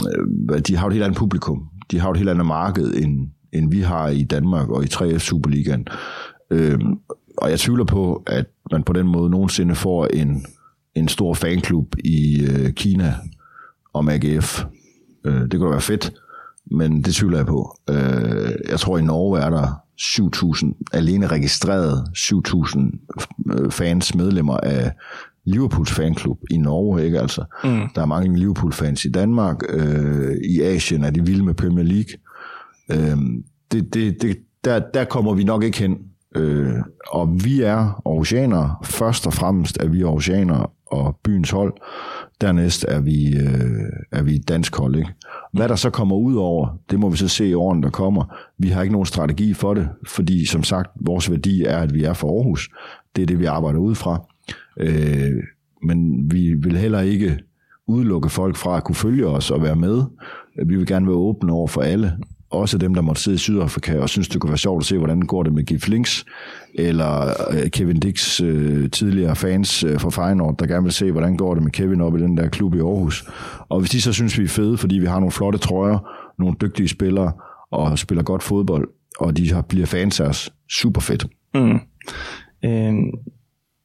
øh, 0.51 0.59
de 0.67 0.75
har 0.75 0.85
jo 0.85 0.87
et 0.87 0.93
helt 0.93 1.03
andet 1.03 1.17
publikum. 1.17 1.69
De 1.91 1.99
har 1.99 2.07
jo 2.07 2.11
et 2.11 2.17
helt 2.17 2.29
andet 2.29 2.45
marked, 2.45 2.93
end, 2.93 3.29
end 3.53 3.71
vi 3.71 3.81
har 3.81 4.07
i 4.07 4.23
Danmark 4.23 4.69
og 4.69 4.83
i 4.83 4.87
3F 4.87 5.17
Superligaen. 5.17 5.87
Øh, 6.51 6.79
og 7.37 7.49
jeg 7.49 7.59
tvivler 7.59 7.85
på, 7.85 8.23
at 8.27 8.45
man 8.71 8.83
på 8.83 8.93
den 8.93 9.07
måde 9.07 9.29
nogensinde 9.29 9.75
får 9.75 10.05
en, 10.05 10.45
en 10.95 11.07
stor 11.07 11.33
fanklub 11.33 11.95
i 12.03 12.45
øh, 12.45 12.73
Kina 12.73 13.15
om 13.93 14.09
AGF. 14.09 14.63
Øh, 15.25 15.41
det 15.41 15.59
kunne 15.59 15.71
være 15.71 15.81
fedt, 15.81 16.13
men 16.71 17.01
det 17.01 17.15
tvivler 17.15 17.37
jeg 17.37 17.47
på. 17.47 17.77
Øh, 17.89 18.51
jeg 18.69 18.79
tror, 18.79 18.97
i 18.97 19.01
Norge 19.01 19.39
er 19.39 19.49
der 19.49 19.81
7.000, 20.01 20.73
alene 20.93 21.27
registreret 21.27 22.03
7.000 22.17 23.59
øh, 23.59 23.71
fans, 23.71 24.15
medlemmer 24.15 24.57
af 24.57 24.91
Liverpools 25.45 25.91
fanklub 25.91 26.39
i 26.49 26.57
Norge, 26.57 27.05
ikke 27.05 27.19
altså? 27.19 27.43
Mm. 27.63 27.81
Der 27.95 28.01
er 28.01 28.05
mange 28.05 28.37
Liverpool-fans 28.37 29.05
i 29.05 29.11
Danmark. 29.11 29.55
Øh, 29.69 30.37
I 30.49 30.61
Asien 30.61 31.03
er 31.03 31.09
de 31.09 31.25
vilde 31.25 31.45
med 31.45 31.53
Premier 31.53 31.85
League. 31.85 32.13
Øh, 32.91 33.17
det, 33.71 33.93
det, 33.93 34.21
det, 34.21 34.37
der, 34.63 34.79
der 34.93 35.03
kommer 35.03 35.33
vi 35.33 35.43
nok 35.43 35.63
ikke 35.63 35.79
hen. 35.79 35.97
Øh, 36.35 36.73
og 37.07 37.43
vi 37.43 37.61
er 37.61 38.01
Aarhusianere. 38.05 38.75
Først 38.83 39.27
og 39.27 39.33
fremmest 39.33 39.77
er 39.79 39.87
vi 39.87 40.01
Aarhusianere 40.01 40.67
og 40.87 41.19
byens 41.23 41.51
hold. 41.51 41.73
Dernæst 42.41 42.85
er 42.87 42.99
vi, 42.99 43.37
øh, 43.37 43.89
er 44.11 44.21
vi 44.21 44.35
et 44.35 44.49
dansk 44.49 44.75
hold. 44.75 44.95
Ikke? 44.95 45.13
Hvad 45.53 45.69
der 45.69 45.75
så 45.75 45.89
kommer 45.89 46.15
ud 46.15 46.35
over, 46.35 46.77
det 46.91 46.99
må 46.99 47.09
vi 47.09 47.17
så 47.17 47.27
se 47.27 47.47
i 47.47 47.53
årene, 47.53 47.81
der 47.81 47.89
kommer. 47.89 48.35
Vi 48.57 48.67
har 48.67 48.81
ikke 48.81 48.91
nogen 48.93 49.05
strategi 49.05 49.53
for 49.53 49.73
det, 49.73 49.89
fordi 50.07 50.45
som 50.45 50.63
sagt, 50.63 50.91
vores 50.95 51.31
værdi 51.31 51.63
er, 51.63 51.77
at 51.77 51.93
vi 51.93 52.03
er 52.03 52.13
for 52.13 52.37
Aarhus. 52.37 52.69
Det 53.15 53.21
er 53.21 53.25
det, 53.25 53.39
vi 53.39 53.45
arbejder 53.45 53.79
ud 53.79 53.95
fra. 53.95 54.23
Øh, 54.77 55.43
men 55.83 56.31
vi 56.31 56.53
vil 56.53 56.77
heller 56.77 56.99
ikke 56.99 57.39
udelukke 57.87 58.29
folk 58.29 58.55
fra 58.55 58.77
at 58.77 58.83
kunne 58.83 58.95
følge 58.95 59.27
os 59.27 59.51
og 59.51 59.63
være 59.63 59.75
med. 59.75 60.03
Vi 60.65 60.75
vil 60.75 60.87
gerne 60.87 61.07
være 61.07 61.15
åbne 61.15 61.53
over 61.53 61.67
for 61.67 61.81
alle. 61.81 62.17
Også 62.51 62.77
dem, 62.77 62.93
der 62.93 63.01
måtte 63.01 63.21
sidde 63.21 63.35
i 63.35 63.37
Sydafrika 63.37 63.99
og 63.99 64.09
synes, 64.09 64.27
det 64.27 64.41
kunne 64.41 64.49
være 64.49 64.57
sjovt 64.57 64.81
at 64.83 64.85
se, 64.85 64.97
hvordan 64.97 65.21
går 65.21 65.43
det 65.43 65.53
med 65.53 65.63
Gif 65.63 65.87
Links, 65.87 66.25
eller 66.73 67.33
øh, 67.51 67.69
Kevin 67.69 67.99
Dix 67.99 68.41
øh, 68.41 68.91
tidligere 68.91 69.35
fans 69.35 69.83
øh, 69.83 69.99
fra 69.99 70.09
Feyenoord, 70.09 70.57
der 70.57 70.65
gerne 70.65 70.83
vil 70.83 70.93
se, 70.93 71.11
hvordan 71.11 71.37
går 71.37 71.53
det 71.53 71.63
med 71.63 71.71
Kevin 71.71 72.01
op 72.01 72.17
i 72.17 72.21
den 72.21 72.37
der 72.37 72.49
klub 72.49 72.75
i 72.75 72.79
Aarhus. 72.79 73.25
Og 73.69 73.79
hvis 73.79 73.89
de 73.89 74.01
så 74.01 74.13
synes, 74.13 74.37
vi 74.39 74.43
er 74.43 74.47
fede, 74.47 74.77
fordi 74.77 74.95
vi 74.95 75.05
har 75.05 75.19
nogle 75.19 75.31
flotte 75.31 75.59
trøjer, 75.59 75.99
nogle 76.39 76.55
dygtige 76.61 76.87
spillere, 76.87 77.31
og 77.71 77.99
spiller 77.99 78.23
godt 78.23 78.43
fodbold, 78.43 78.87
og 79.19 79.37
de 79.37 79.53
har, 79.53 79.61
bliver 79.61 79.85
fans 79.85 80.19
af 80.19 80.25
os, 80.25 80.53
super 80.69 81.01
fedt. 81.01 81.25
Mm. 81.55 81.79
Øh, 82.65 82.93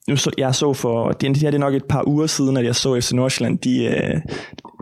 nu 0.08 0.16
så, 0.16 0.30
jeg 0.38 0.54
så 0.54 0.72
for, 0.72 1.08
det, 1.08 1.20
det 1.28 1.36
her 1.36 1.50
det 1.50 1.58
er 1.58 1.60
nok 1.60 1.74
et 1.74 1.84
par 1.84 2.08
uger 2.08 2.26
siden, 2.26 2.56
at 2.56 2.64
jeg 2.64 2.74
så 2.74 3.00
FC 3.00 3.12
Nordsjælland, 3.12 3.58
de, 3.58 3.84
øh, 3.84 4.20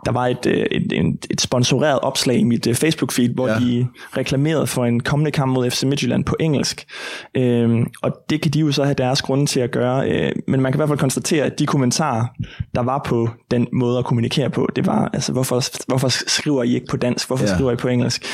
der 0.06 0.12
var 0.12 0.26
et, 0.26 0.46
øh, 0.46 0.66
et, 0.70 0.92
et, 0.92 1.26
et 1.30 1.40
sponsoreret 1.40 2.00
opslag 2.00 2.36
i 2.36 2.44
mit 2.44 2.66
øh, 2.66 2.74
Facebook-feed, 2.74 3.34
hvor 3.34 3.48
ja. 3.48 3.58
de 3.58 3.86
reklamerede 4.16 4.66
for 4.66 4.84
en 4.84 5.00
kommende 5.00 5.30
kamp 5.30 5.52
mod 5.52 5.70
FC 5.70 5.82
Midtjylland 5.82 6.24
på 6.24 6.36
engelsk. 6.40 6.84
Øhm, 7.36 7.86
og 8.02 8.12
det 8.30 8.42
kan 8.42 8.50
de 8.50 8.60
jo 8.60 8.72
så 8.72 8.84
have 8.84 8.94
deres 8.94 9.22
grunde 9.22 9.46
til 9.46 9.60
at 9.60 9.70
gøre, 9.70 10.10
øh, 10.10 10.32
men 10.48 10.60
man 10.60 10.72
kan 10.72 10.76
i 10.76 10.80
hvert 10.80 10.88
fald 10.88 10.98
konstatere, 10.98 11.44
at 11.44 11.58
de 11.58 11.66
kommentarer, 11.66 12.26
der 12.74 12.82
var 12.82 13.02
på 13.04 13.28
den 13.50 13.66
måde 13.72 13.98
at 13.98 14.04
kommunikere 14.04 14.50
på, 14.50 14.68
det 14.76 14.86
var, 14.86 15.10
altså, 15.12 15.32
hvorfor, 15.32 15.86
hvorfor 15.86 16.08
skriver 16.08 16.62
I 16.62 16.74
ikke 16.74 16.86
på 16.90 16.96
dansk? 16.96 17.26
Hvorfor 17.26 17.46
ja. 17.46 17.54
skriver 17.54 17.72
I 17.72 17.76
på 17.76 17.88
engelsk? 17.88 18.24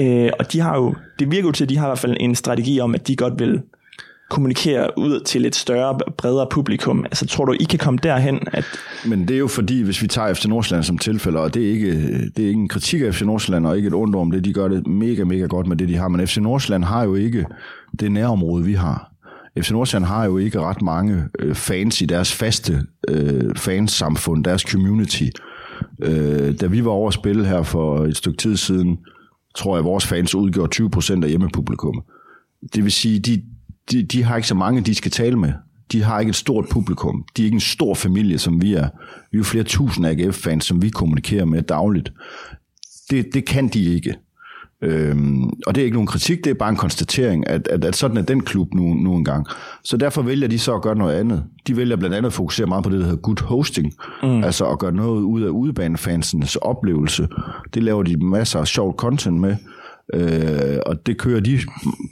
Øh, 0.00 0.30
og 0.38 0.52
de 0.52 0.60
har 0.60 0.76
jo, 0.76 0.94
det 1.18 1.30
virker 1.30 1.48
jo 1.48 1.52
til, 1.52 1.64
at 1.64 1.68
de 1.68 1.76
har 1.76 1.86
i 1.86 1.88
hvert 1.88 1.98
fald 1.98 2.16
en 2.20 2.34
strategi 2.34 2.80
om, 2.80 2.94
at 2.94 3.08
de 3.08 3.16
godt 3.16 3.38
vil 3.38 3.62
kommunikere 4.30 4.90
ud 4.98 5.20
til 5.20 5.46
et 5.46 5.54
større, 5.54 5.98
bredere 6.18 6.46
publikum? 6.50 7.04
Altså, 7.04 7.26
tror 7.26 7.44
du, 7.44 7.52
I 7.60 7.64
kan 7.64 7.78
komme 7.78 7.98
derhen? 8.02 8.40
At... 8.52 8.64
Men 9.06 9.28
det 9.28 9.34
er 9.34 9.38
jo 9.38 9.46
fordi, 9.46 9.82
hvis 9.82 10.02
vi 10.02 10.06
tager 10.06 10.34
FC 10.34 10.44
Nordsjælland 10.44 10.84
som 10.84 10.98
tilfælde, 10.98 11.40
og 11.40 11.54
det 11.54 11.66
er 11.66 11.70
ikke, 11.70 11.92
det 12.36 12.44
er 12.44 12.48
ikke 12.48 12.60
en 12.60 12.68
kritik 12.68 13.02
af 13.02 13.14
FC 13.14 13.22
Nordsjælland, 13.22 13.66
og 13.66 13.76
ikke 13.76 13.86
et 13.86 13.94
ondt 13.94 14.16
om 14.16 14.30
det, 14.30 14.44
de 14.44 14.52
gør 14.52 14.68
det 14.68 14.86
mega, 14.86 15.24
mega 15.24 15.46
godt 15.46 15.66
med 15.66 15.76
det, 15.76 15.88
de 15.88 15.96
har, 15.96 16.08
men 16.08 16.26
FC 16.26 16.36
Nordsjælland 16.36 16.84
har 16.84 17.04
jo 17.04 17.14
ikke 17.14 17.46
det 18.00 18.12
nærområde, 18.12 18.64
vi 18.64 18.72
har. 18.72 19.12
FC 19.62 19.70
Nordsjælland 19.70 20.04
har 20.04 20.24
jo 20.24 20.38
ikke 20.38 20.60
ret 20.60 20.82
mange 20.82 21.24
øh, 21.38 21.54
fans 21.54 22.00
i 22.00 22.06
deres 22.06 22.32
faste 22.32 22.82
øh, 23.08 23.54
fansamfund, 23.56 24.44
deres 24.44 24.62
community. 24.62 25.24
Øh, 26.02 26.60
da 26.60 26.66
vi 26.66 26.84
var 26.84 26.90
over 26.90 27.08
at 27.08 27.14
spille 27.14 27.46
her 27.46 27.62
for 27.62 28.04
et 28.04 28.16
stykke 28.16 28.38
tid 28.38 28.56
siden, 28.56 28.98
tror 29.56 29.74
jeg, 29.74 29.78
at 29.78 29.84
vores 29.84 30.06
fans 30.06 30.34
udgjorde 30.34 30.84
20% 30.84 31.22
af 31.22 31.28
hjemmepublikum. 31.28 32.02
Det 32.74 32.84
vil 32.84 32.92
sige, 32.92 33.18
de, 33.18 33.42
de, 33.90 34.02
de 34.02 34.22
har 34.22 34.36
ikke 34.36 34.48
så 34.48 34.54
mange, 34.54 34.80
de 34.80 34.94
skal 34.94 35.10
tale 35.10 35.36
med. 35.36 35.52
De 35.92 36.02
har 36.02 36.20
ikke 36.20 36.30
et 36.30 36.36
stort 36.36 36.66
publikum. 36.70 37.24
De 37.36 37.42
er 37.42 37.44
ikke 37.44 37.54
en 37.54 37.60
stor 37.60 37.94
familie, 37.94 38.38
som 38.38 38.62
vi 38.62 38.74
er. 38.74 38.88
Vi 39.32 39.36
er 39.36 39.38
jo 39.38 39.44
flere 39.44 39.64
tusind 39.64 40.06
AGF-fans, 40.06 40.64
som 40.64 40.82
vi 40.82 40.88
kommunikerer 40.88 41.44
med 41.44 41.62
dagligt. 41.62 42.12
Det, 43.10 43.26
det 43.34 43.46
kan 43.46 43.68
de 43.68 43.94
ikke. 43.94 44.14
Øhm, 44.82 45.44
og 45.44 45.74
det 45.74 45.78
er 45.78 45.84
ikke 45.84 45.94
nogen 45.94 46.06
kritik, 46.06 46.44
det 46.44 46.50
er 46.50 46.54
bare 46.54 46.68
en 46.68 46.76
konstatering, 46.76 47.48
at, 47.48 47.68
at, 47.68 47.84
at 47.84 47.96
sådan 47.96 48.16
er 48.16 48.22
den 48.22 48.40
klub 48.40 48.74
nu, 48.74 48.94
nu 48.94 49.14
engang. 49.16 49.46
Så 49.84 49.96
derfor 49.96 50.22
vælger 50.22 50.48
de 50.48 50.58
så 50.58 50.74
at 50.74 50.82
gøre 50.82 50.96
noget 50.96 51.14
andet. 51.14 51.44
De 51.66 51.76
vælger 51.76 51.96
blandt 51.96 52.16
andet 52.16 52.26
at 52.26 52.32
fokusere 52.32 52.66
meget 52.66 52.84
på 52.84 52.90
det, 52.90 52.98
der 52.98 53.04
hedder 53.04 53.20
good 53.20 53.42
hosting, 53.42 53.92
mm. 54.22 54.44
altså 54.44 54.66
at 54.66 54.78
gøre 54.78 54.92
noget 54.92 55.22
ud 55.22 55.42
af 55.42 55.48
udebanefansens 55.48 56.56
oplevelse. 56.56 57.28
Det 57.74 57.82
laver 57.82 58.02
de 58.02 58.16
masser 58.16 58.60
af 58.60 58.66
sjovt 58.66 58.96
content 58.96 59.40
med. 59.40 59.56
Øh, 60.14 60.78
og 60.86 61.06
det 61.06 61.18
kører 61.18 61.40
de, 61.40 61.58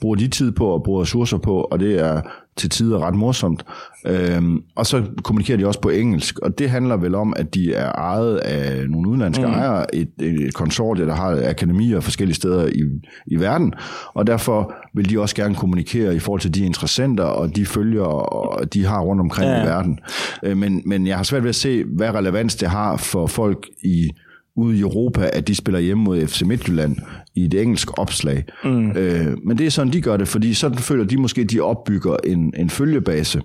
bruger 0.01 0.17
de 0.17 0.29
tid 0.29 0.53
på 0.53 0.67
og 0.67 0.83
bruger 0.83 1.03
ressourcer 1.03 1.39
på, 1.39 1.61
og 1.61 1.81
det 1.81 2.01
er 2.01 2.21
til 2.57 2.71
tider 2.71 3.07
ret 3.07 3.15
morsomt. 3.15 3.65
Øh, 4.07 4.43
og 4.77 4.87
så 4.87 5.03
kommunikerer 5.25 5.59
de 5.59 5.67
også 5.67 5.81
på 5.81 5.89
engelsk, 5.89 6.39
og 6.39 6.59
det 6.59 6.71
handler 6.71 6.97
vel 6.97 7.15
om, 7.15 7.35
at 7.37 7.55
de 7.55 7.75
er 7.75 7.93
ejet 7.93 8.37
af 8.37 8.91
nogle 8.91 9.09
udenlandske 9.09 9.47
mm. 9.47 9.53
ejere, 9.53 9.95
et, 9.95 10.09
et 10.19 10.55
konsortie, 10.55 11.07
der 11.07 11.15
har 11.15 11.49
akademier 11.49 12.01
forskellige 12.01 12.35
steder 12.35 12.67
i, 12.67 12.83
i 13.27 13.37
verden, 13.37 13.75
og 14.15 14.27
derfor 14.27 14.75
vil 14.95 15.11
de 15.11 15.21
også 15.21 15.35
gerne 15.35 15.55
kommunikere 15.55 16.17
i 16.17 16.19
forhold 16.19 16.41
til 16.41 16.55
de 16.55 16.65
interessenter 16.65 17.25
og 17.25 17.57
de 17.57 17.67
følgere, 17.67 18.65
de 18.65 18.85
har 18.85 19.01
rundt 19.01 19.21
omkring 19.21 19.51
ja. 19.51 19.63
i 19.63 19.67
verden. 19.67 19.99
Øh, 20.43 20.57
men, 20.57 20.83
men 20.87 21.07
jeg 21.07 21.17
har 21.17 21.23
svært 21.23 21.43
ved 21.43 21.49
at 21.49 21.55
se, 21.55 21.85
hvad 21.85 22.15
relevans 22.15 22.57
det 22.57 22.69
har 22.69 22.97
for 22.97 23.27
folk 23.27 23.69
i 23.83 24.11
ude 24.57 24.77
i 24.77 24.81
Europa, 24.81 25.31
at 25.33 25.49
de 25.49 25.55
spiller 25.55 25.81
hjemme 25.81 26.05
mod 26.05 26.27
FC 26.27 26.43
Midtjylland 26.43 26.97
i 27.35 27.45
et 27.45 27.55
engelsk 27.55 27.99
opslag. 27.99 28.45
Mm. 28.65 28.91
Øh, 28.91 29.37
men 29.45 29.59
det 29.59 29.67
er 29.67 29.71
sådan, 29.71 29.93
de 29.93 30.01
gør 30.01 30.17
det, 30.17 30.29
fordi 30.29 30.55
sådan 30.55 30.79
føler 30.79 31.05
de 31.05 31.17
måske, 31.17 31.41
at 31.41 31.51
de 31.51 31.61
opbygger 31.61 32.17
en, 32.25 32.55
en 32.57 32.71
følgebase. 32.71 33.43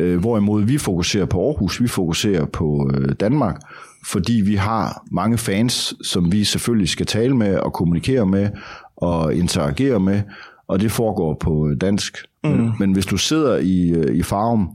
Øh, 0.00 0.18
hvorimod 0.18 0.62
vi 0.62 0.78
fokuserer 0.78 1.26
på 1.26 1.46
Aarhus, 1.46 1.82
vi 1.82 1.88
fokuserer 1.88 2.44
på 2.44 2.90
øh, 2.94 3.12
Danmark, 3.20 3.60
fordi 4.06 4.32
vi 4.32 4.54
har 4.54 5.04
mange 5.10 5.38
fans, 5.38 5.94
som 6.02 6.32
vi 6.32 6.44
selvfølgelig 6.44 6.88
skal 6.88 7.06
tale 7.06 7.36
med 7.36 7.56
og 7.56 7.72
kommunikere 7.72 8.26
med 8.26 8.48
og 8.96 9.34
interagere 9.34 10.00
med, 10.00 10.22
og 10.68 10.80
det 10.80 10.92
foregår 10.92 11.36
på 11.40 11.70
dansk. 11.80 12.16
Mm. 12.44 12.50
Men, 12.50 12.72
men 12.78 12.92
hvis 12.92 13.06
du 13.06 13.16
sidder 13.16 13.56
i, 13.56 13.90
øh, 13.90 14.16
i 14.16 14.22
Farum 14.22 14.70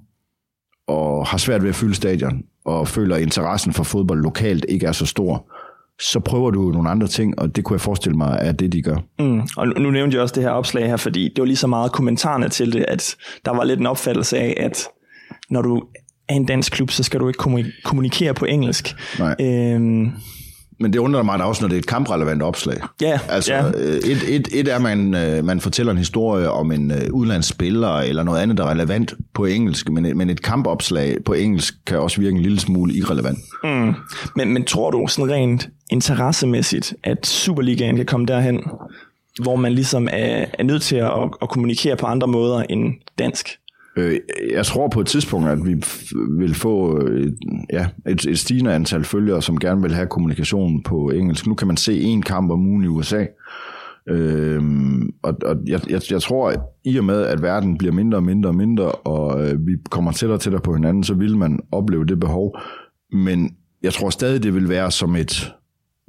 og 0.88 1.28
har 1.28 1.38
svært 1.38 1.62
ved 1.62 1.70
at 1.70 1.76
fylde 1.76 1.96
stadion, 1.96 2.44
og 2.66 2.88
føler, 2.88 3.16
at 3.16 3.22
interessen 3.22 3.74
for 3.74 3.84
fodbold 3.84 4.24
lokalt 4.24 4.66
ikke 4.70 4.86
er 4.86 4.92
så 4.92 5.06
stor, 5.06 5.52
så 6.02 6.20
prøver 6.20 6.52
du 6.52 6.72
nogle 6.72 6.90
andre 6.90 7.08
ting, 7.08 7.40
og 7.40 7.56
det 7.56 7.64
kunne 7.64 7.76
jeg 7.76 7.82
forestille 7.82 8.18
mig 8.18 8.38
er 8.42 8.52
det, 8.52 8.74
de 8.74 8.82
gør. 8.82 8.98
Mm. 9.20 9.42
Og 9.58 9.68
nu 9.68 9.90
nævnte 9.90 10.16
jeg 10.16 10.22
også 10.22 10.36
det 10.36 10.44
her 10.44 10.50
opslag 10.50 10.88
her, 10.88 10.98
fordi 10.98 11.24
det 11.24 11.42
var 11.42 11.46
lige 11.46 11.58
så 11.58 11.68
meget 11.68 11.92
kommentarerne 11.92 12.50
til 12.50 12.74
det, 12.74 12.86
at 12.88 13.16
der 13.46 13.52
var 13.52 13.64
lidt 13.64 13.80
en 13.80 13.86
opfattelse 13.86 14.38
af, 14.38 14.54
at 14.58 14.88
når 15.50 15.62
du 15.62 15.84
er 16.30 16.34
en 16.34 16.46
dansk 16.46 16.72
klub, 16.72 16.92
så 16.92 17.04
skal 17.04 17.20
du 17.20 17.28
ikke 17.28 17.38
kommunikere 17.84 18.34
på 18.34 18.46
engelsk. 18.46 18.96
Nej. 19.20 19.36
Øhm, 19.42 20.12
men 20.80 20.94
det 20.94 21.00
undrer 21.00 21.24
mig 21.24 21.40
da 21.40 21.44
også, 21.44 21.64
når 21.64 21.68
det 21.68 21.76
er 21.76 21.80
et 21.80 21.88
kamprelevant 21.88 22.42
opslag. 22.42 22.78
Ja, 23.02 23.20
altså, 23.30 23.54
ja. 23.54 23.68
Øh, 23.68 23.96
et, 23.96 24.24
et, 24.28 24.48
et 24.52 24.68
er, 24.68 24.76
at 24.76 24.82
man, 24.82 25.16
øh, 25.16 25.46
man 25.46 25.60
fortæller 25.60 25.92
en 25.92 25.98
historie 25.98 26.52
om 26.52 26.72
en 26.72 26.92
uh, 26.92 26.98
udlandsspiller 27.14 27.98
eller 27.98 28.24
noget 28.24 28.40
andet, 28.40 28.58
der 28.58 28.64
er 28.66 28.70
relevant 28.70 29.14
på 29.34 29.46
engelsk, 29.46 29.90
men, 29.90 30.18
men 30.18 30.30
et 30.30 30.42
kampopslag 30.42 31.18
på 31.26 31.34
engelsk 31.34 31.74
kan 31.86 32.00
også 32.00 32.22
virke 32.22 32.36
en 32.36 32.42
lille 32.42 32.60
smule 32.60 32.94
irrelevant. 32.94 33.40
Mm. 33.64 33.94
Men, 34.36 34.54
men 34.54 34.66
tror 34.66 34.92
du 34.92 35.08
sådan 35.08 35.32
rent 35.32 35.70
interessemæssigt, 35.92 36.94
at 37.04 37.28
Superligaen 37.28 37.96
kan 37.96 38.06
komme 38.06 38.26
derhen, 38.26 38.64
hvor 39.42 39.56
man 39.56 39.72
ligesom 39.72 40.08
er, 40.12 40.46
er 40.54 40.64
nødt 40.64 40.82
til 40.82 40.96
at, 40.96 41.12
at 41.42 41.50
kommunikere 41.50 41.96
på 41.96 42.06
andre 42.06 42.28
måder 42.28 42.64
end 42.70 42.94
dansk? 43.20 43.50
Øh, 44.00 44.20
jeg 44.54 44.66
tror 44.66 44.88
på 44.88 45.02
et 45.02 45.08
tidspunkt, 45.08 45.50
at 45.50 45.66
vi 45.66 45.84
vil 46.40 46.56
få 46.56 46.98
et, 46.98 47.38
ja, 47.74 47.88
et, 48.08 48.26
et 48.26 48.40
stigende 48.40 48.74
antal 48.74 49.04
følgere, 49.04 49.42
som 49.42 49.60
gerne 49.60 49.82
vil 49.82 49.94
have 49.94 50.08
kommunikation 50.08 50.84
på 50.84 51.10
engelsk. 51.10 51.48
Nu 51.48 51.54
kan 51.54 51.68
man 51.68 51.78
se 51.78 52.02
en 52.02 52.22
kamp 52.22 52.52
om 52.52 52.68
ugen 52.68 52.84
i 52.84 52.88
USA. 52.88 53.26
Øhm, 54.10 55.10
og 55.24 55.38
og 55.46 55.56
jeg, 55.68 55.90
jeg, 55.90 56.02
jeg 56.12 56.22
tror, 56.22 56.50
at 56.50 56.60
i 56.86 56.98
og 56.98 57.04
med, 57.04 57.22
at 57.22 57.42
verden 57.42 57.78
bliver 57.78 57.94
mindre 57.94 58.18
og 58.18 58.24
mindre 58.24 58.50
og 58.50 58.56
mindre, 58.56 58.92
og 58.92 59.48
øh, 59.48 59.68
vi 59.68 59.72
kommer 59.90 60.12
tættere 60.12 60.38
og 60.38 60.42
tættere 60.42 60.62
på 60.62 60.74
hinanden, 60.74 61.04
så 61.04 61.14
vil 61.14 61.38
man 61.38 61.60
opleve 61.72 62.06
det 62.06 62.20
behov. 62.20 62.58
Men 63.12 63.56
jeg 63.84 63.94
tror 63.94 64.10
stadig, 64.10 64.44
det 64.44 64.56
vil 64.56 64.70
være 64.70 64.92
som 64.92 65.16
et, 65.16 65.54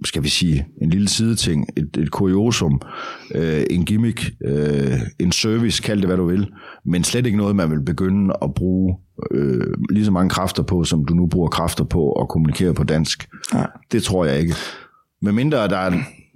skal 0.04 0.22
vi 0.22 0.28
sige, 0.28 0.66
en 0.82 0.90
lille 0.90 1.08
sideting, 1.08 1.66
et, 1.76 1.96
et 1.98 2.10
kuriosum, 2.10 2.80
øh, 3.34 3.62
en 3.70 3.84
gimmick, 3.84 4.30
øh, 4.44 5.00
en 5.18 5.32
service, 5.32 5.82
kald 5.82 5.98
det 5.98 6.08
hvad 6.08 6.16
du 6.16 6.26
vil, 6.26 6.48
men 6.84 7.04
slet 7.04 7.26
ikke 7.26 7.38
noget, 7.38 7.56
man 7.56 7.70
vil 7.70 7.82
begynde 7.84 8.34
at 8.42 8.54
bruge 8.54 8.96
øh, 9.30 9.74
lige 9.90 10.04
så 10.04 10.10
mange 10.10 10.30
kræfter 10.30 10.62
på, 10.62 10.84
som 10.84 11.04
du 11.04 11.14
nu 11.14 11.26
bruger 11.26 11.48
kræfter 11.48 11.84
på 11.84 12.12
at 12.12 12.28
kommunikere 12.28 12.74
på 12.74 12.84
dansk. 12.84 13.28
Nej. 13.52 13.66
Det 13.92 14.02
tror 14.02 14.24
jeg 14.24 14.40
ikke. 14.40 14.54
Med 15.22 15.32
mindre 15.32 15.68
der 15.68 15.92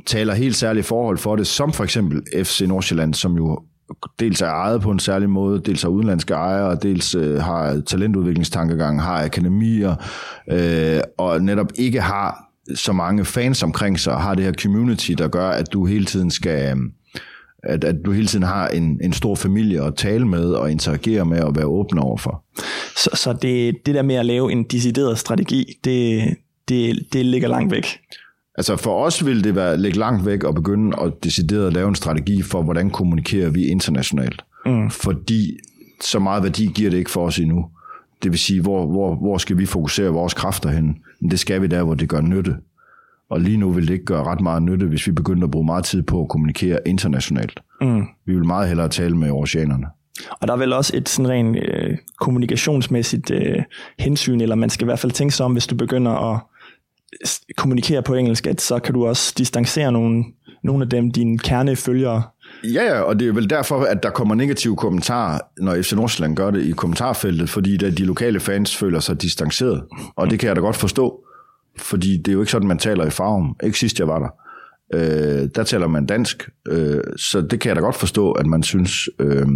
taler 0.06 0.34
helt 0.34 0.56
særlige 0.56 0.84
forhold 0.84 1.18
for 1.18 1.36
det, 1.36 1.46
som 1.46 1.72
for 1.72 1.84
eksempel 1.84 2.22
FC 2.44 2.60
Nordsjælland, 2.68 3.14
som 3.14 3.36
jo 3.36 3.62
dels 4.20 4.42
er 4.42 4.46
ejet 4.46 4.80
på 4.80 4.90
en 4.90 4.98
særlig 4.98 5.30
måde, 5.30 5.60
dels 5.60 5.82
har 5.82 5.88
udenlandske 5.88 6.34
ejere, 6.34 6.78
dels 6.82 7.14
øh, 7.14 7.42
har 7.42 7.82
talentudviklingstankegang, 7.86 9.02
har 9.02 9.24
akademier, 9.24 9.94
øh, 10.50 11.00
og 11.18 11.42
netop 11.42 11.66
ikke 11.74 12.00
har 12.00 12.43
så 12.74 12.92
mange 12.92 13.24
fans 13.24 13.62
omkring 13.62 14.00
sig, 14.00 14.14
og 14.14 14.20
har 14.20 14.34
det 14.34 14.44
her 14.44 14.52
community, 14.52 15.12
der 15.12 15.28
gør, 15.28 15.48
at 15.48 15.72
du 15.72 15.86
hele 15.86 16.04
tiden 16.04 16.30
skal 16.30 16.76
at, 17.66 17.84
at 17.84 17.96
du 18.04 18.12
hele 18.12 18.26
tiden 18.26 18.42
har 18.42 18.68
en, 18.68 19.00
en 19.04 19.12
stor 19.12 19.34
familie 19.34 19.82
at 19.82 19.94
tale 19.96 20.26
med 20.26 20.44
og 20.44 20.70
interagere 20.70 21.24
med 21.24 21.40
og 21.40 21.56
være 21.56 21.66
åben 21.66 21.98
overfor. 21.98 22.44
Så, 22.96 23.10
så 23.14 23.32
det, 23.32 23.86
det 23.86 23.94
der 23.94 24.02
med 24.02 24.14
at 24.14 24.26
lave 24.26 24.52
en 24.52 24.64
decideret 24.64 25.18
strategi, 25.18 25.78
det, 25.84 26.24
det, 26.68 26.98
det 27.12 27.26
ligger 27.26 27.48
langt 27.48 27.72
væk? 27.72 27.86
Altså 28.58 28.76
for 28.76 29.04
os 29.04 29.26
vil 29.26 29.44
det 29.44 29.54
være 29.54 29.76
ligge 29.76 29.98
langt 29.98 30.26
væk 30.26 30.44
at 30.44 30.54
begynde 30.54 30.96
at 31.02 31.12
decideret 31.24 31.72
lave 31.72 31.88
en 31.88 31.94
strategi 31.94 32.42
for, 32.42 32.62
hvordan 32.62 32.90
kommunikerer 32.90 33.50
vi 33.50 33.66
internationalt. 33.66 34.44
Mm. 34.66 34.90
Fordi 34.90 35.58
så 36.00 36.18
meget 36.18 36.42
værdi 36.42 36.70
giver 36.74 36.90
det 36.90 36.98
ikke 36.98 37.10
for 37.10 37.26
os 37.26 37.38
endnu. 37.38 37.66
Det 38.22 38.30
vil 38.30 38.38
sige, 38.38 38.60
hvor, 38.60 38.86
hvor, 38.86 39.14
hvor 39.14 39.38
skal 39.38 39.58
vi 39.58 39.66
fokusere 39.66 40.08
vores 40.08 40.34
kræfter 40.34 40.70
hen? 40.70 40.96
Men 41.24 41.30
det 41.30 41.38
skal 41.38 41.62
vi 41.62 41.66
der, 41.66 41.82
hvor 41.82 41.94
det 41.94 42.08
gør 42.08 42.20
nytte. 42.20 42.56
Og 43.30 43.40
lige 43.40 43.56
nu 43.56 43.70
vil 43.70 43.86
det 43.86 43.92
ikke 43.92 44.04
gøre 44.04 44.24
ret 44.24 44.40
meget 44.40 44.62
nytte, 44.62 44.86
hvis 44.86 45.06
vi 45.06 45.12
begynder 45.12 45.44
at 45.44 45.50
bruge 45.50 45.66
meget 45.66 45.84
tid 45.84 46.02
på 46.02 46.22
at 46.22 46.28
kommunikere 46.28 46.78
internationalt. 46.86 47.60
Mm. 47.80 48.06
Vi 48.26 48.34
vil 48.34 48.46
meget 48.46 48.68
hellere 48.68 48.88
tale 48.88 49.16
med 49.16 49.30
oceanerne. 49.30 49.86
Og 50.40 50.48
der 50.48 50.54
er 50.54 50.58
vel 50.58 50.72
også 50.72 50.96
et 50.96 51.08
sådan 51.08 51.30
rent 51.30 51.56
øh, 51.56 51.96
kommunikationsmæssigt 52.20 53.30
øh, 53.30 53.62
hensyn, 53.98 54.40
eller 54.40 54.54
man 54.54 54.70
skal 54.70 54.84
i 54.84 54.88
hvert 54.88 54.98
fald 54.98 55.12
tænke 55.12 55.34
sig 55.34 55.46
om, 55.46 55.52
hvis 55.52 55.66
du 55.66 55.76
begynder 55.76 56.32
at 56.32 56.40
kommunikere 57.56 58.02
på 58.02 58.14
engelsk, 58.14 58.46
at 58.46 58.60
så 58.60 58.78
kan 58.78 58.94
du 58.94 59.06
også 59.06 59.34
distancere 59.38 59.92
nogle, 59.92 60.24
nogle 60.62 60.84
af 60.84 60.90
dem, 60.90 61.10
dine 61.10 61.38
kernefølgere. 61.38 62.22
Ja, 62.64 62.84
ja, 62.84 63.00
og 63.00 63.20
det 63.20 63.28
er 63.28 63.32
vel 63.32 63.50
derfor, 63.50 63.80
at 63.80 64.02
der 64.02 64.10
kommer 64.10 64.34
negative 64.34 64.76
kommentarer, 64.76 65.38
når 65.58 65.82
FC 65.82 65.92
Nordsjælland 65.92 66.36
gør 66.36 66.50
det 66.50 66.62
i 66.62 66.70
kommentarfeltet, 66.70 67.50
fordi 67.50 67.76
de 67.76 68.04
lokale 68.04 68.40
fans 68.40 68.76
føler 68.76 69.00
sig 69.00 69.22
distanceret. 69.22 69.82
Og 70.16 70.30
det 70.30 70.38
kan 70.38 70.46
jeg 70.46 70.56
da 70.56 70.60
godt 70.60 70.76
forstå, 70.76 71.24
fordi 71.78 72.16
det 72.16 72.28
er 72.28 72.32
jo 72.32 72.40
ikke 72.40 72.52
sådan, 72.52 72.68
man 72.68 72.78
taler 72.78 73.06
i 73.06 73.10
farven. 73.10 73.54
Ikke 73.62 73.78
sidst 73.78 73.98
jeg 73.98 74.08
var 74.08 74.18
der. 74.18 74.28
Øh, 74.94 75.48
der 75.54 75.62
taler 75.62 75.86
man 75.86 76.06
dansk, 76.06 76.48
øh, 76.68 77.00
så 77.16 77.40
det 77.40 77.60
kan 77.60 77.68
jeg 77.68 77.76
da 77.76 77.80
godt 77.80 77.96
forstå, 77.96 78.32
at 78.32 78.46
man 78.46 78.62
synes, 78.62 79.08
øh, 79.18 79.46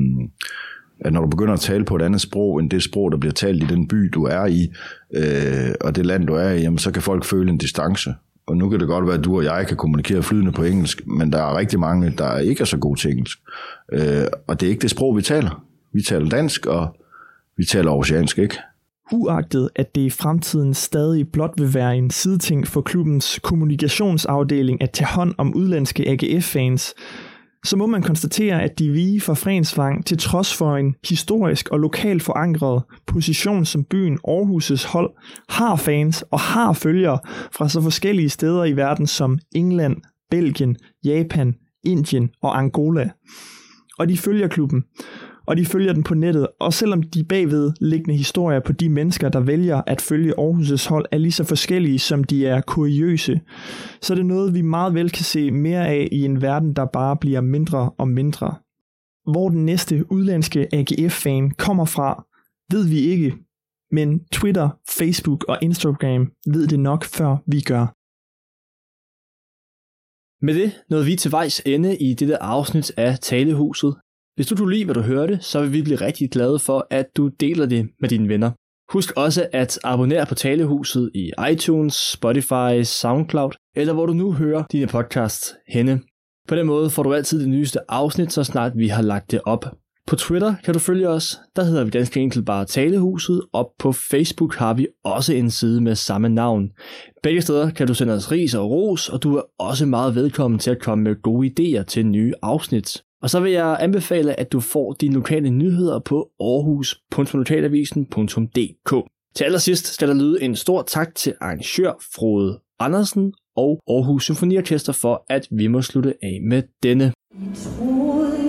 at 1.00 1.12
når 1.12 1.20
du 1.20 1.28
begynder 1.28 1.54
at 1.54 1.60
tale 1.60 1.84
på 1.84 1.96
et 1.96 2.02
andet 2.02 2.20
sprog, 2.20 2.60
end 2.60 2.70
det 2.70 2.82
sprog, 2.82 3.12
der 3.12 3.18
bliver 3.18 3.32
talt 3.32 3.62
i 3.62 3.66
den 3.66 3.88
by, 3.88 4.10
du 4.14 4.24
er 4.24 4.46
i, 4.46 4.68
øh, 5.14 5.74
og 5.80 5.96
det 5.96 6.06
land, 6.06 6.26
du 6.26 6.34
er 6.34 6.50
i, 6.50 6.60
jamen, 6.60 6.78
så 6.78 6.90
kan 6.90 7.02
folk 7.02 7.24
føle 7.24 7.50
en 7.50 7.58
distance. 7.58 8.14
Og 8.48 8.56
nu 8.56 8.68
kan 8.68 8.80
det 8.80 8.88
godt 8.88 9.06
være, 9.06 9.18
at 9.18 9.24
du 9.24 9.36
og 9.36 9.44
jeg 9.44 9.66
kan 9.66 9.76
kommunikere 9.76 10.22
flydende 10.22 10.52
på 10.52 10.62
engelsk, 10.62 11.06
men 11.06 11.32
der 11.32 11.38
er 11.38 11.56
rigtig 11.58 11.80
mange, 11.80 12.14
der 12.18 12.38
ikke 12.38 12.60
er 12.60 12.64
så 12.64 12.76
gode 12.76 13.00
til 13.00 13.10
engelsk. 13.10 13.38
Øh, 13.92 14.26
og 14.46 14.60
det 14.60 14.66
er 14.66 14.70
ikke 14.70 14.82
det 14.82 14.90
sprog, 14.90 15.16
vi 15.16 15.22
taler. 15.22 15.64
Vi 15.92 16.02
taler 16.02 16.28
dansk, 16.28 16.66
og 16.66 16.96
vi 17.56 17.64
taler 17.64 17.90
oceansk, 17.90 18.38
ikke? 18.38 18.58
Uagtet 19.12 19.68
at 19.76 19.94
det 19.94 20.00
i 20.00 20.10
fremtiden 20.10 20.74
stadig 20.74 21.32
blot 21.32 21.54
vil 21.58 21.74
være 21.74 21.96
en 21.96 22.10
sideting 22.10 22.66
for 22.66 22.80
klubbens 22.80 23.40
kommunikationsafdeling 23.42 24.82
at 24.82 24.90
tage 24.90 25.08
hånd 25.08 25.34
om 25.38 25.54
udlandske 25.54 26.08
AGF-fans, 26.08 26.94
så 27.64 27.76
må 27.76 27.86
man 27.86 28.02
konstatere, 28.02 28.62
at 28.62 28.78
de 28.78 28.90
vige 28.90 29.20
for 29.20 29.34
Frensvang 29.34 30.06
til 30.06 30.18
trods 30.18 30.54
for 30.54 30.76
en 30.76 30.94
historisk 31.08 31.68
og 31.68 31.80
lokalt 31.80 32.22
forankret 32.22 32.82
position 33.06 33.64
som 33.64 33.84
byen 33.84 34.18
Aarhus' 34.28 34.88
hold, 34.88 35.10
har 35.48 35.76
fans 35.76 36.24
og 36.30 36.40
har 36.40 36.72
følgere 36.72 37.18
fra 37.52 37.68
så 37.68 37.82
forskellige 37.82 38.28
steder 38.28 38.64
i 38.64 38.72
verden 38.72 39.06
som 39.06 39.38
England, 39.54 39.96
Belgien, 40.30 40.76
Japan, 41.04 41.54
Indien 41.84 42.30
og 42.42 42.58
Angola. 42.58 43.10
Og 43.98 44.08
de 44.08 44.18
følger 44.18 44.48
klubben, 44.48 44.84
og 45.48 45.56
de 45.56 45.64
følger 45.64 45.92
den 45.92 46.02
på 46.02 46.14
nettet, 46.14 46.46
og 46.60 46.72
selvom 46.72 47.02
de 47.02 47.24
bagvedliggende 47.24 48.16
historier 48.16 48.60
på 48.60 48.72
de 48.72 48.88
mennesker, 48.88 49.28
der 49.28 49.40
vælger 49.40 49.82
at 49.86 50.00
følge 50.00 50.34
Aarhus' 50.38 50.88
hold, 50.88 51.06
er 51.10 51.18
lige 51.18 51.32
så 51.32 51.44
forskellige, 51.44 51.98
som 51.98 52.24
de 52.24 52.46
er 52.46 52.60
kuriøse, 52.60 53.40
så 54.02 54.12
er 54.12 54.14
det 54.14 54.26
noget, 54.26 54.54
vi 54.54 54.62
meget 54.62 54.94
vel 54.94 55.10
kan 55.10 55.24
se 55.24 55.50
mere 55.50 55.88
af 55.88 56.08
i 56.12 56.24
en 56.24 56.42
verden, 56.42 56.72
der 56.76 56.84
bare 56.84 57.16
bliver 57.16 57.40
mindre 57.40 57.90
og 57.98 58.08
mindre. 58.08 58.54
Hvor 59.32 59.48
den 59.48 59.64
næste 59.64 60.12
udlandske 60.12 60.68
AGF-fan 60.72 61.50
kommer 61.50 61.84
fra, 61.84 62.24
ved 62.70 62.88
vi 62.88 62.98
ikke, 62.98 63.34
men 63.92 64.24
Twitter, 64.32 64.68
Facebook 64.98 65.44
og 65.48 65.58
Instagram 65.62 66.32
ved 66.46 66.66
det 66.66 66.80
nok, 66.80 67.04
før 67.04 67.36
vi 67.46 67.60
gør. 67.60 67.86
Med 70.46 70.54
det 70.54 70.72
nåede 70.90 71.04
vi 71.04 71.16
til 71.16 71.32
vejs 71.32 71.62
ende 71.66 71.96
i 71.96 72.14
dette 72.14 72.42
afsnit 72.42 72.92
af 72.96 73.18
Talehuset. 73.18 73.96
Hvis 74.38 74.46
du 74.46 74.56
kunne 74.56 74.74
lide, 74.74 74.84
hvad 74.84 74.94
du 74.94 75.00
hørte, 75.00 75.38
så 75.40 75.60
vil 75.60 75.72
vi 75.72 75.82
blive 75.82 75.96
rigtig 75.96 76.30
glade 76.30 76.58
for, 76.58 76.86
at 76.90 77.06
du 77.16 77.28
deler 77.28 77.66
det 77.66 77.88
med 78.00 78.08
dine 78.08 78.28
venner. 78.28 78.50
Husk 78.92 79.12
også 79.16 79.48
at 79.52 79.78
abonnere 79.84 80.26
på 80.26 80.34
Talehuset 80.34 81.10
i 81.14 81.32
iTunes, 81.52 81.94
Spotify, 81.94 82.82
SoundCloud, 82.82 83.50
eller 83.76 83.92
hvor 83.92 84.06
du 84.06 84.12
nu 84.12 84.32
hører 84.32 84.64
dine 84.72 84.86
podcasts 84.86 85.54
henne. 85.68 86.00
På 86.48 86.56
den 86.56 86.66
måde 86.66 86.90
får 86.90 87.02
du 87.02 87.14
altid 87.14 87.40
det 87.40 87.48
nyeste 87.48 87.80
afsnit, 87.88 88.32
så 88.32 88.44
snart 88.44 88.72
vi 88.76 88.88
har 88.88 89.02
lagt 89.02 89.30
det 89.30 89.40
op. 89.44 89.64
På 90.08 90.16
Twitter 90.16 90.54
kan 90.64 90.74
du 90.74 90.80
følge 90.80 91.08
os, 91.08 91.38
der 91.56 91.64
hedder 91.64 91.84
vi 91.84 91.90
ganske 91.90 92.20
enkelt 92.20 92.46
bare 92.46 92.64
Talehuset, 92.64 93.42
og 93.52 93.72
på 93.78 93.92
Facebook 93.92 94.54
har 94.54 94.74
vi 94.74 94.86
også 95.04 95.34
en 95.34 95.50
side 95.50 95.80
med 95.80 95.94
samme 95.94 96.28
navn. 96.28 96.70
Begge 97.22 97.42
steder 97.42 97.70
kan 97.70 97.86
du 97.86 97.94
sende 97.94 98.14
os 98.14 98.32
ris 98.32 98.54
og 98.54 98.70
ros, 98.70 99.08
og 99.08 99.22
du 99.22 99.36
er 99.36 99.42
også 99.58 99.86
meget 99.86 100.14
velkommen 100.14 100.58
til 100.58 100.70
at 100.70 100.82
komme 100.82 101.04
med 101.04 101.22
gode 101.22 101.50
idéer 101.50 101.82
til 101.82 102.06
nye 102.06 102.32
afsnit. 102.42 103.02
Og 103.22 103.30
så 103.30 103.40
vil 103.40 103.52
jeg 103.52 103.76
anbefale, 103.80 104.40
at 104.40 104.52
du 104.52 104.60
får 104.60 104.92
dine 104.92 105.14
lokale 105.14 105.50
nyheder 105.50 105.98
på 105.98 106.30
aarhus.lokalavisen.dk. 106.40 108.94
Til 109.34 109.44
allersidst 109.44 109.86
skal 109.86 110.08
der 110.08 110.14
lyde 110.14 110.42
en 110.42 110.56
stor 110.56 110.82
tak 110.82 111.14
til 111.14 111.34
arrangør 111.40 111.92
Frode 112.14 112.60
Andersen 112.80 113.32
og 113.56 113.80
Aarhus 113.88 114.24
Symfoniorkester 114.24 114.92
for, 114.92 115.24
at 115.28 115.48
vi 115.50 115.66
må 115.66 115.82
slutte 115.82 116.14
af 116.22 116.40
med 116.42 116.62
denne. 116.82 117.12
Jeg 117.34 118.47